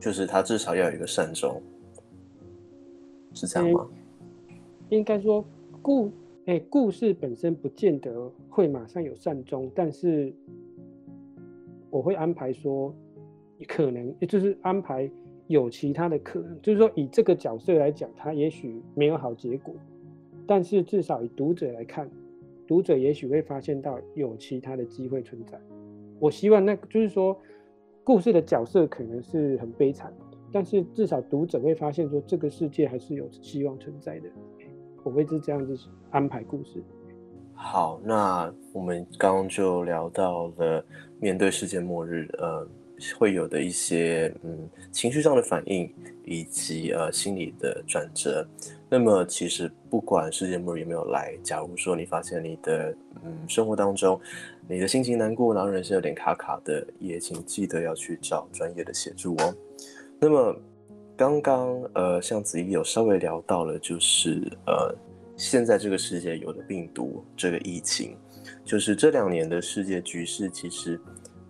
[0.00, 1.62] 就是它至少要有一个善终。
[3.34, 3.86] 是这样吗？
[4.88, 5.44] 应该说
[5.82, 6.10] 故
[6.46, 10.32] 哎，故事本身不见得会马上有善终，但是
[11.90, 12.94] 我会安排说，
[13.66, 15.10] 可能也就是安排
[15.48, 19.74] 有其他的可能，就是说以这个角色来讲，他也许没有好结果，
[20.46, 22.08] 但是至少以读者来看，
[22.64, 25.58] 读者也许会发现到有其他的机会存在。
[26.20, 27.36] 我希望那就是说，
[28.04, 30.14] 故事的角色可能是很悲惨。
[30.52, 34.28] 但是至少读者会发现，说这个世界还是有希望存在的。
[35.06, 35.78] 我会是这样子
[36.10, 36.82] 安排故事。
[37.54, 40.84] 好，那我们刚刚就聊到了
[41.20, 42.66] 面对世界末日，呃，
[43.16, 45.88] 会有的一些嗯情绪上的反应，
[46.24, 48.44] 以及呃心理的转折。
[48.90, 52.92] 那么其实不管世界末日有没有来，假如说你发现你的
[53.24, 54.20] 嗯生活当中
[54.68, 59.54] 你的心情难过，然后人生有点卡卡的，也请记得要去找专业的协助哦。
[60.18, 60.60] 那么，
[61.16, 64.94] 刚刚呃，像子怡有稍微聊到了，就是呃，
[65.34, 68.14] 现在这个世界有的病毒，这个疫情，
[68.62, 71.00] 就是这两年的世界局势，其实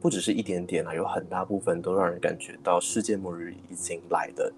[0.00, 4.54] 不只是一点点啊，有很大部分都让人感觉到世界末日已经来了。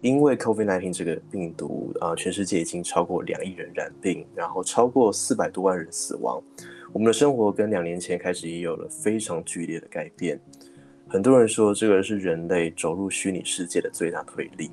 [0.00, 6.42] 因为 COVID-19 这个病毒啊，全世界已经超过两亿人染病，然后超过四百多万人死亡，
[6.94, 10.40] 我们的生活跟两年前开始也有了非常剧烈的改变。
[11.12, 14.70] 很多人说这个是人类走入虚拟世界的最大推力。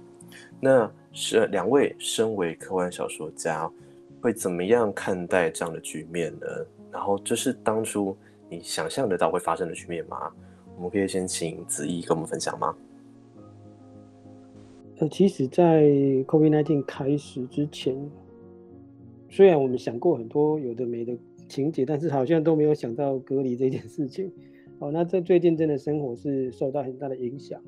[0.62, 3.68] 那是两位身为科幻小说家，
[4.22, 6.46] 会怎么样看待这样的局面呢？
[6.92, 8.16] 然后这是当初
[8.52, 10.32] 你想象得到会发生的局面吗？
[10.76, 12.76] 我们可以先请子怡跟我们分享吗？
[15.00, 15.86] 呃，其实，在
[16.28, 17.96] COVID-19 开始之前，
[19.28, 21.18] 虽然我们想过很多有的没的
[21.50, 24.32] 情节，但是好像都没有想到隔离这件事情。
[24.80, 27.60] 哦，那这最近真的生活是受到很大的影响，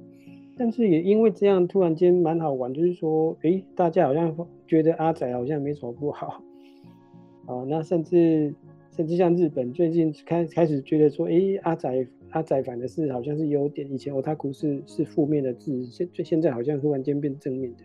[0.56, 6.44] 但是也因为这样，突然间蛮好玩，就是说，诶，大家好像觉得阿仔好像没什么不好，
[7.48, 8.54] 哦，那甚至
[8.92, 17.84] 甚至像日本最近开开始觉得说，诶，阿仔阿仔反的是好像是优点，以前欧他库是是负面的字，现现在好像突然间变正面的。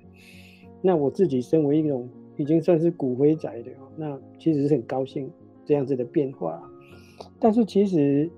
[0.83, 2.07] 那我自己身为一种
[2.37, 5.31] 已经算是骨灰仔的，那其实是很高兴
[5.65, 6.63] 这样子的变化，
[7.41, 8.31] 但是其实。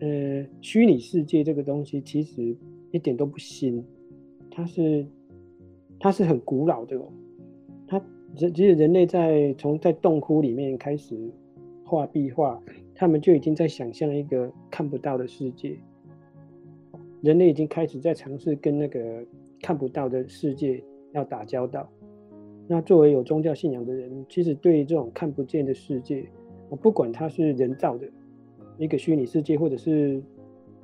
[0.00, 2.56] 呃，虚拟世界这个东西其实
[2.92, 3.84] 一点都不新，
[4.50, 5.04] 它是
[5.98, 7.12] 它是很古老的哦。
[7.86, 8.00] 它
[8.36, 11.16] 人其实人类在从在洞窟里面开始
[11.84, 12.62] 画壁画，
[12.94, 15.76] 他们就已经在想象一个看不到的世界。
[17.20, 19.26] 人类已经开始在尝试跟那个
[19.60, 20.80] 看不到的世界
[21.12, 21.88] 要打交道。
[22.68, 26.24] 那作为有宗教信仰的人，其实对于这种看不见的世界，
[26.68, 28.08] 我不管它是人造的。
[28.78, 30.22] 一个虚拟世界，或者是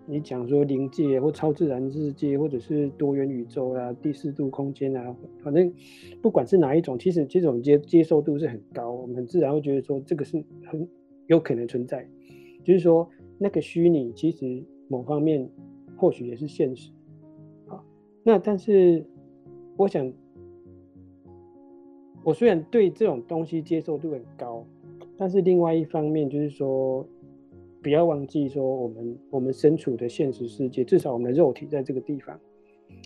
[0.04, 5.72] 你讲说灵界或超自然世界，或者是多元宇宙啊、第四度空间啊，反正
[6.20, 10.86] 不管是哪一种，其实这种接接受度是很高，我们很自然会觉得说这个是很
[11.28, 12.06] 有可能存在。
[12.64, 15.48] 就是说那个虚拟其实某方面
[15.96, 16.90] 或许也是现实。
[17.66, 17.84] 好，
[18.24, 19.06] 那但是
[19.76, 20.12] 我想，
[22.24, 24.66] 我虽然对这种东西接受度很高，
[25.16, 27.06] 但是另外一方面就是说。
[27.84, 32.40] 不要忘记说，我们我们身处的现实世界，至少我们的肉体在这个地方。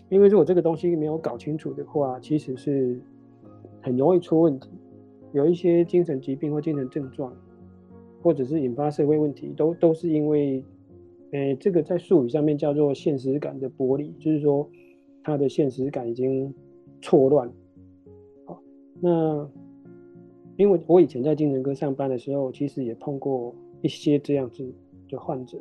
[0.07, 2.97] 因为如果这个东西没有搞清楚的话，其实是
[3.81, 4.69] 很容易出问题。
[5.33, 7.35] 有一些精神疾病或精神症状，
[8.21, 10.63] 或者是引发社会问题，都都是因为，
[11.31, 14.65] 呃，这个在术语上面叫做现实感的剥离，就是说
[15.21, 16.53] 他的现实感已经
[17.01, 17.51] 错乱。
[18.45, 18.61] 好，
[19.01, 19.45] 那
[20.55, 23.53] 因为我以前在精神科上班的时候，其实也碰过。
[23.81, 24.69] 一些这样子
[25.09, 25.57] 的患者，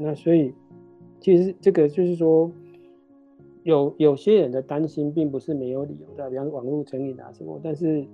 [0.00, 0.52] 那所以
[1.20, 2.50] 其实这个就是说，
[3.62, 8.06] 有有些人的担心并不是没有理由的，比方网络成瘾啊什么，但是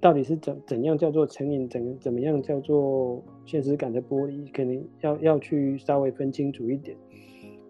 [0.00, 6.96] 到底是怎怎样叫做成瘾，怎怎么样叫做现实感的剥离，可能要要去稍微分清楚一点。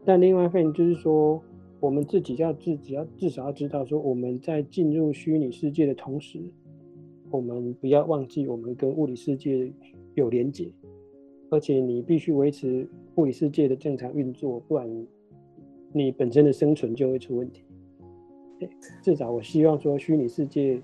[0.04, 1.42] 但另外一方面就是说，
[1.80, 6.38] 我们自己要自己要至少要知道，说我们在进入虚拟世界的同时，
[7.30, 9.72] 我们不要忘记我们跟物理世界
[10.14, 10.70] 有连接，
[11.50, 15.06] 而且你必须维持物理世界的正常运作，不然
[15.92, 17.62] 你本身的生存就会出问题。
[19.02, 20.80] 至少我希望说，虚拟世界。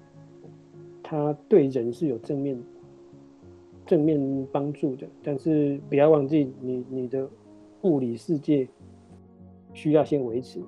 [1.07, 2.59] 它对人是有正面
[3.85, 7.29] 正面帮助的，但是不要忘记你你的
[7.83, 8.67] 物理世界
[9.75, 10.61] 需要先维持。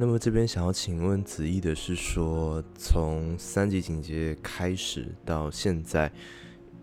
[0.00, 6.10] 那么这边想要请问子毅的是说，从三级警戒开始到现在，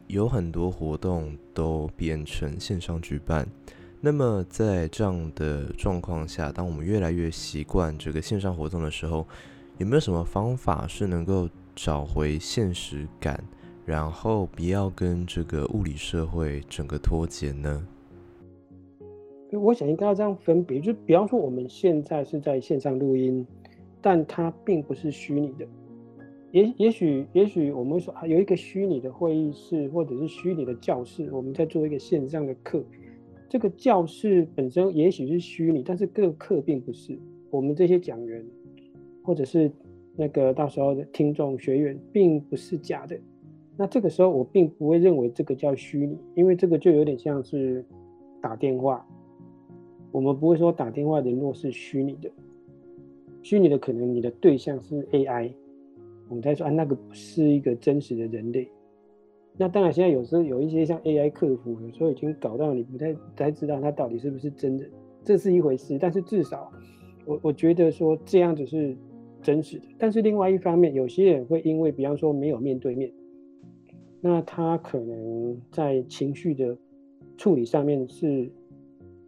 [0.05, 3.47] 有很多活动都变成线上举办。
[3.99, 9.27] 那么在这样的状况下，当我们越来越习惯这个线上活动的时候，
[9.79, 13.43] 有没有什么方法是能够找回现实感，
[13.83, 17.83] 然后不要跟这个物理社会整个脱节呢？
[19.51, 23.45] 我想应该要这样分别，就比方说我们现在是在线上录音，
[24.01, 25.65] 但它并不是虚拟的。
[26.51, 32.83] 也也许也许我们说啊有一个虚拟的会议室，或者是虚拟的教室，我们在做一个线上的课。
[33.49, 37.17] 这个教室本身也许是虚拟，但是各课并不是。
[37.49, 38.45] 我们这些讲员。
[39.23, 39.69] 或者是
[40.15, 43.19] 那个到时候的听众学员并不是假的，
[43.75, 47.83] 那这个时候我并不会认为这个叫虚拟，因为这个就有点像是
[48.41, 49.05] 打电话，
[50.17, 52.27] 我们不会说打电话联络是虚拟的，
[53.43, 55.51] 虚拟的可能你的对象是 AI，
[56.27, 58.67] 我们在说啊那个不是一个真实的人类，
[59.57, 64.85] 那当然现在有时候有一些像 AI 客服，有时候已经搞到你不太不太知道他到底是不是真的，
[65.23, 66.71] 这是一回事，但是至少
[67.23, 68.97] 我我觉得说这样子是。
[69.39, 73.09] 真实的，但是另外一方面，有些人会因为，比方说没有面对面，
[74.19, 76.75] 那他可能在情绪的
[77.37, 78.51] 处理上面是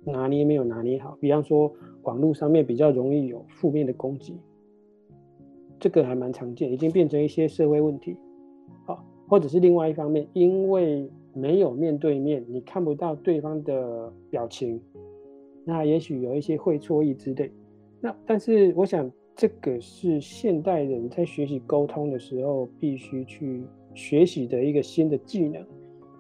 [0.04, 1.18] 拿捏没有拿捏好。
[1.20, 1.72] 比方说，
[2.04, 4.38] 网络上面比较容易有负面的攻击，
[5.80, 8.16] 这个还蛮常见，已经变成一些社会问题。
[8.86, 14.82] 好，或者是另外一方面，因为没有面对面，你看不到对方的表情，
[15.66, 17.52] 那也许有一些会错意之类。
[18.02, 19.12] 那但是我想。
[19.36, 25.66] 这个是现代人在学习沟通的时候必须去学习的一个新的技能，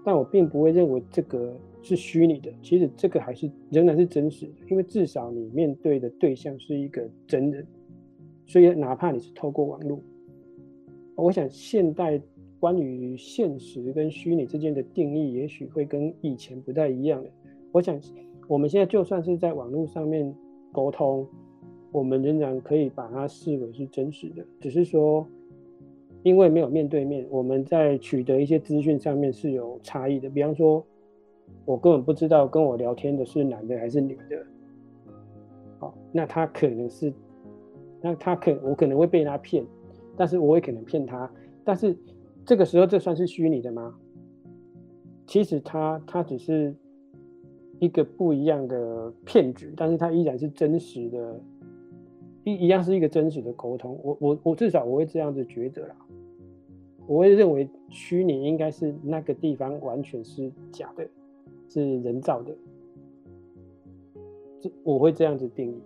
[0.05, 2.51] 但我并不会认为这个是虚拟的。
[2.61, 7.65] 其实这个还是仍然是真实的，因为至少你面对的对象是一个真人，
[8.45, 9.99] 所以哪怕你是透过网络，
[11.15, 12.21] 我想现代
[12.59, 17.29] 关于现实跟虚拟之间的定义，也许会跟以前不太一样了。
[17.71, 17.99] 我想
[18.47, 20.33] 我们现在就算是在网络上面
[20.71, 21.27] 沟通。
[21.91, 25.25] 我们仍然可以把它视为是真实的，只是说，
[26.21, 30.29] 因为没有面对面，我们在取得一些资讯上面是有差异的。
[30.29, 30.85] 比方说，
[31.65, 34.45] 我根本不知道跟我聊天的是男的还是女的，
[35.79, 37.13] 好，那他可能是，
[38.01, 39.65] 那他可我可能会被他骗，
[40.17, 41.29] 但是我也可能骗他。
[41.63, 41.95] 但是
[42.45, 43.95] 这个时候，这算是虚拟的吗？
[45.27, 46.75] 其实他他只是
[47.79, 51.39] 一个不一样的骗局，但是他依然是真实的。
[52.45, 55.95] 一一样是一个真实的沟通，我我我至少我会这样子觉得啦，
[57.05, 61.05] 我会认为虚拟应该是那个地方完全是假的，
[61.69, 62.55] 是人造的，
[64.59, 65.81] 这我会这样子定义。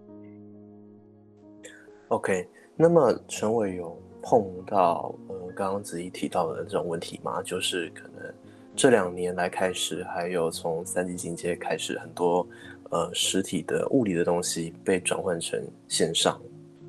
[2.08, 7.42] OK，那么陈伟有碰到呃刚刚子怡提到的这种问题吗？
[7.44, 8.34] 就是可能
[8.76, 12.48] 这两年来开始，还有从三级警戒开始，很多。
[12.92, 16.40] 呃，实体的物理的东西被转换成线上，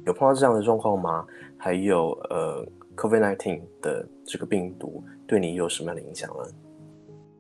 [0.05, 1.27] 有碰到这样的状况吗？
[1.57, 2.63] 还有呃
[2.95, 6.45] ，COVID-19 的这个病毒对你有什么样的影响呢？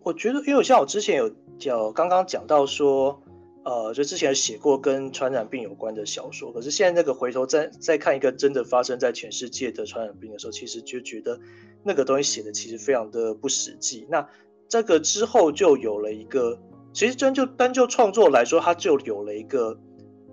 [0.04, 1.28] 我觉得，因为像我之前有
[1.58, 3.20] 讲，刚刚讲到说，
[3.64, 11.40] 呃，就之前写过跟传染病有关的小说，可是现在那个回头再再看一个真的发生在全世界的传染病的时候，其实就觉得
[11.82, 14.06] 那个东西写的其实非常的不实际。
[14.10, 14.28] 那
[14.68, 16.60] 这个之后就有了一个。
[16.92, 19.76] 其实真就单就创作来说，它就有了一个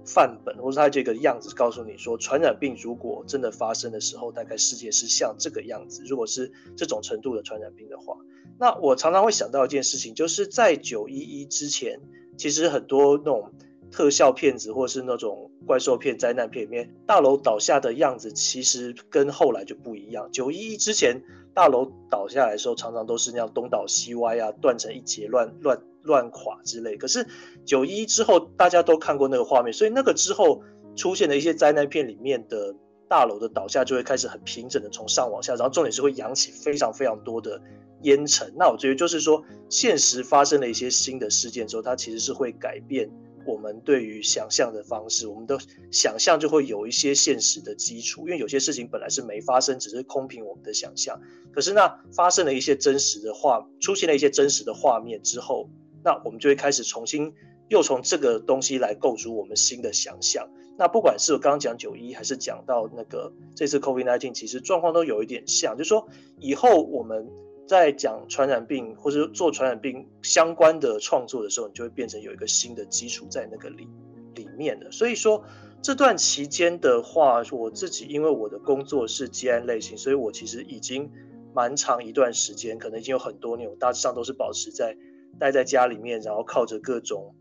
[0.06, 6.04] 范本，或者它这个样子，告诉你说，传染病如果真的发生的时候，大概世界是像这个样子。
[6.06, 8.18] 如果是这种程度的传染病的话，
[8.60, 12.00] 那我常常会想到一件事情，就是在九一一之前，
[12.38, 13.52] 其实很多那种
[13.92, 20.32] 特效片子或是那种怪兽片、灾难片里面，大楼倒下的样子，其实跟后来就不一样。
[20.32, 21.22] 九一一之前，
[21.54, 25.80] 大楼倒下来的时候，常常都是那样东倒西歪啊，断成一截，乱乱。
[26.04, 27.26] 乱垮之类，可是
[27.66, 30.62] 九一之后大家都看过那个画面，所以那个之后
[30.96, 32.76] 出现的一些灾难片里面的
[33.08, 37.62] 大楼的倒下就会开始很平整的从上往下，然后重点是会扬起非常非常多的
[38.04, 38.52] 烟尘。
[38.56, 43.10] 那我觉得就是说，现实发生了一些新的事件之后，它其实是会改变
[43.46, 45.58] 我们对于想象的方式，我们的
[45.92, 51.20] 想象就会有一些现实的基础，因为有些事情本来是没发生，只是空凭我们的想象。
[51.54, 55.70] 可是那发生了一些真实的画，出现了一些真实的画面之后，
[56.04, 57.34] 那我们就会开始重新
[57.70, 60.48] 又从这个东西来构筑我们新的想象。
[60.78, 66.08] 那不管是我刚刚讲九一，还是讲到那个这次 COVID-19，其实状况都有一点像，就是说
[66.40, 67.30] 以后我们
[67.68, 73.88] 在讲传染病或者做传染病相关的创作的时候，你就会变成有一个新的基础在那个里
[74.34, 74.92] 里面的。
[74.92, 75.44] 所以说
[75.84, 81.08] 这段期间的话，我自己因为我的工作是接案类型，所以我其实已经
[81.54, 84.98] 蛮长一段时间，可能已经有很多年，我大致上都是保持在
[85.40, 87.36] 待在家里面，然后靠着各种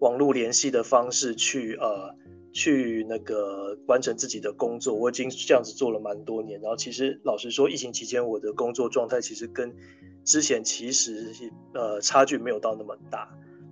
[0.00, 2.14] 网络联系的方式去呃。
[2.52, 6.58] 去那个完成自己的工作，我已经这样子做了蛮多年。
[6.62, 9.70] 然后其实老实说，疫情期间我的工作状态其实跟
[10.24, 11.34] 之前其实
[11.74, 13.28] 呃差距没有到那么大。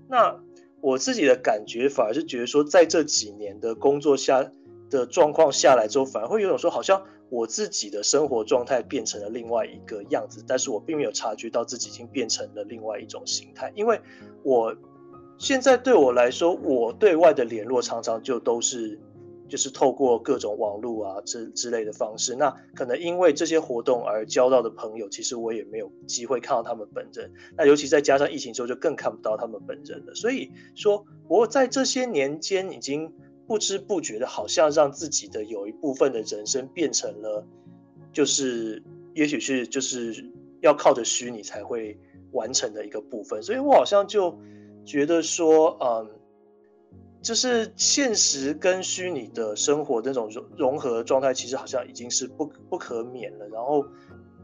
[0.06, 0.38] 那
[0.82, 4.52] 我自己的感觉反而是觉得说，在这几年的工作下
[4.90, 7.02] 的状况下来之后，反而会有种说，好像
[7.34, 14.00] 我自己的生活状态变成了另外一个样子，但是我并没有察觉到自己已经变成了另外一种形态，因为
[14.42, 14.74] 我。
[15.36, 19.00] 现在对我来说，我对外的联络常常就都是，
[19.48, 22.36] 就是透过各种网络啊之之类的方式。
[22.36, 27.32] 那可能因为这些活动而交到的朋友，其实我也没有机会看到他们本人。
[27.56, 30.14] 那尤其再加上疫情之后，就更看不到他们本人了。
[30.14, 33.12] 所以说，我在这些年间已经
[33.46, 37.46] 不知不觉的，好像让自己的有一部分的人生变成了，
[38.12, 38.82] 就是
[39.14, 40.24] 也许是就是
[40.60, 41.98] 要靠着虚拟才会
[42.32, 43.42] 完成的一个部分。
[43.42, 44.38] 所以我好像就。
[44.86, 46.10] 觉得说，嗯，
[47.22, 53.48] 就是现实跟虚拟的生活那种融融合状态，其实好像已经是不不可免了。
[53.48, 53.82] 然后，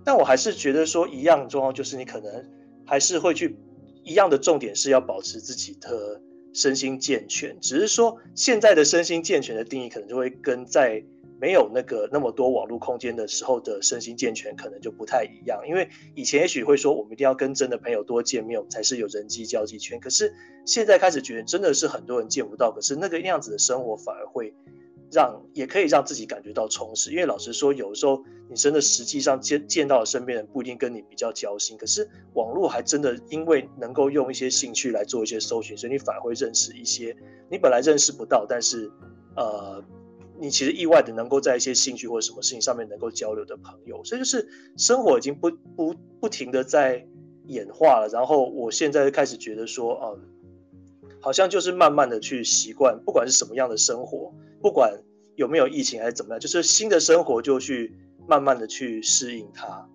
[0.03, 2.51] 但我还是觉得说，一样状况就是你可能
[2.87, 3.55] 还是会去
[4.03, 6.19] 一样的重点是要保持自己的
[6.53, 11.03] 身心健全，只是说现在的身心健全的定义可能就会跟在。
[11.43, 19.99] 没有那个那么多网络空间的时候的身心健全可能就不太一样，因为以前也许会说我们一定要跟真的朋友多见面，我们才是有人际交际圈。
[19.99, 20.31] 可是
[20.67, 24.53] 现在开始觉得真的是很多人见不到，可是那个样子的生活反而会
[25.13, 27.11] 让也可以让自己感觉到充实。
[27.11, 37.17] 因为老实说，有时候你真的实际上见见到身边人不一定跟你比较交心，可是网络还真的因为能够用一些兴趣来做一些搜寻，所以你反而会认识一些
[37.51, 38.91] 你本来认识不到，但是
[39.37, 39.83] 呃。
[40.43, 44.49] 你其实意外的能够在一些兴趣或者什么事情上面能够交流的朋友，所以就是
[44.79, 47.07] 生活已经不不不停的在
[47.45, 48.09] 演化了。
[48.11, 54.93] 然后我现在开始觉得说，嗯，好像就是慢慢的去习惯，不管是什么样的生活，不管
[55.37, 57.95] 有没有疫情还是怎么样，就是新的生活就去
[58.29, 59.89] 慢慢的去适应它。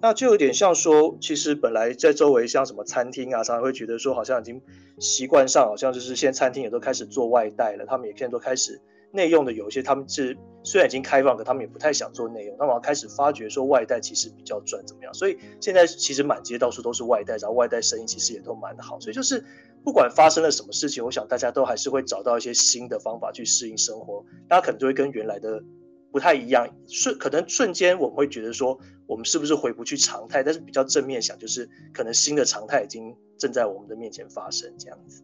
[0.00, 4.60] 那就有点像说，其实本来在周围像什么餐厅啊，常常会觉得说，好像已经
[4.98, 8.80] 习惯上，好像就是现在餐厅也都开始做外带了，他们也现在都开始。
[9.12, 12.56] 内用的有一些，他们是虽然已经开放，可他们也不太想做内用。
[12.58, 15.12] 那我要开始发觉说外带其实比较赚，怎么样？
[15.12, 18.98] 所以现在其实满街到处都是外带，然后外带生意其实也都蛮好。
[19.00, 19.44] 所以就是
[19.84, 24.24] 不管发生了什么事情，我想大家都还是会找到一些新的方法去适应生活。
[24.48, 25.62] 大家可能就会跟原来的
[26.10, 30.42] 不太一样，瞬可能瞬间我们会觉得说，我们是不是回不去常态？
[30.42, 35.22] 但是比较正面想，就是可能新的常态已经正在我们的面前发生这样子。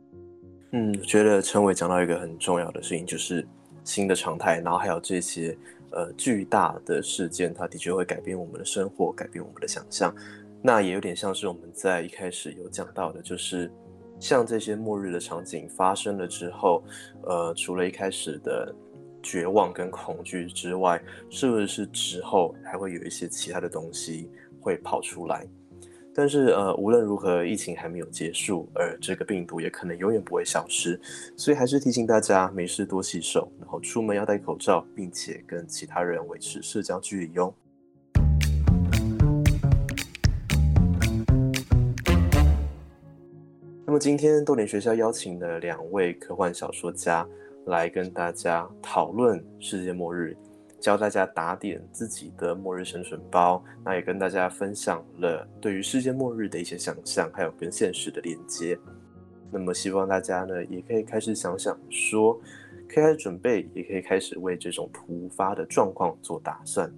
[0.72, 3.46] 嗯，我觉得陈伟讲到一个很重要的事情，就是。
[3.88, 5.56] 新的常态，然后还有这些
[5.92, 10.14] 呃巨大的事件，它的确会改变我们的生活，改变我们的想象。
[10.60, 13.72] 那也有点像是我们在一开始有讲到的，就是
[14.20, 16.84] 像这些末日的场景发生了之后，
[17.22, 18.74] 呃，除了一开始的
[19.22, 24.30] 绝望跟恐惧之外，是不是之后还会有一些其他的东西
[24.60, 25.46] 会跑出来？
[26.20, 31.00] 但是呃，无论如何，疫情还没有结束，而这个病毒也可能永远不会消失，
[31.36, 37.54] 所以还是提醒大家，没事多洗手，然后出门要戴口罩，并且跟其他人维持社交距离哟。
[43.86, 47.24] 那么今天豆点学校邀请了两位科幻小说家
[47.66, 50.36] 来跟大家讨论世界末日。
[50.80, 58.78] 教大家打点自己的末日生存包，那也跟大家分享了对于世界末日的一些想象，还有跟现实的连接。
[59.50, 62.34] 那么希望大家呢，也可以开始想想说，
[62.86, 66.92] 可以开始准备，也可以开始为这种突发的状况做打算。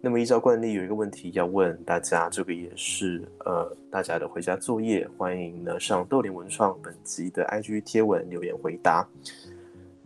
[0.00, 9.04] 那么依照惯例，有一个问题要问大家，这个也是呃大家的回家作业，欢迎呢上豆林文创本集的 IG 贴文留言回答。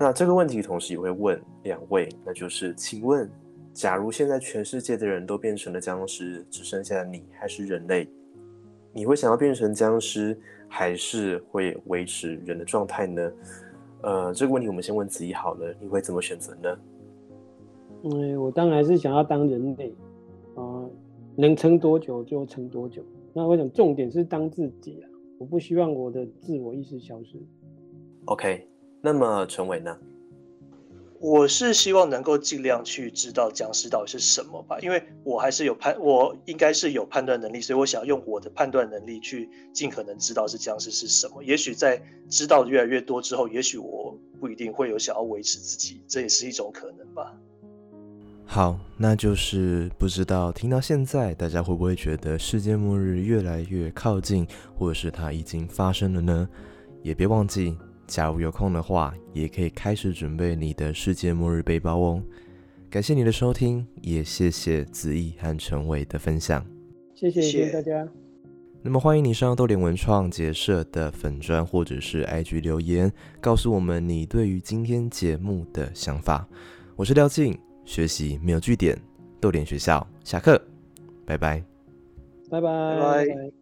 [0.03, 3.31] 那这个问题同时也会问两位，那就是请问，
[3.73, 8.09] 假如现在全世界的人都变成了僵尸，只剩下你还是人类，
[8.93, 10.37] 你会想要变成僵尸，
[10.67, 13.33] 还是会维持人的状态呢？
[14.03, 16.79] 呃，这个问题我们先问子怡好了，你会怎么选择呢？
[18.03, 19.95] 嗯，我当然是想要当人类，
[20.57, 20.83] 啊、
[21.37, 23.05] 能撑多久就撑多久。
[23.33, 25.07] 那我想重点是当自己啊，
[25.39, 27.41] 我不希望我的自我意识消失。
[28.25, 28.67] OK，
[29.05, 29.99] 那么陈伟呢？
[31.19, 41.43] 我是希望能够尽量去知道僵尸到底是什么吧，因为我还是有判，我应该是有判断能力，所以我想要用我的判断能力去尽可能知道是僵尸是什么。
[41.43, 47.35] 也许在知道的越来越多之后，也许我不一定会有想要维持自己，这也是一种可能吧。
[48.45, 54.47] 好，那就是不知道听到现在，大家会不会觉得世界末日越来越靠近，
[54.77, 56.49] 或者是它已经发生了呢？
[57.03, 57.77] 也别忘记，
[58.13, 62.23] 假如有空的话，也可以开始准备你的世界末日背包哦。
[62.91, 66.63] 感谢你的收听，也谢谢子毅和陈伟的分享。
[67.15, 68.07] 谢谢谢谢大家。
[68.83, 73.11] 那么欢迎你上豆点文创结社的粉砖或者是 IG 留言，
[73.41, 76.47] 告诉我们你对于今天节目的想法。
[76.97, 78.95] 我是廖静，学习没有据点，
[79.41, 80.61] 豆点学校下课，
[81.25, 81.65] 拜拜。
[82.51, 83.62] 拜拜拜拜拜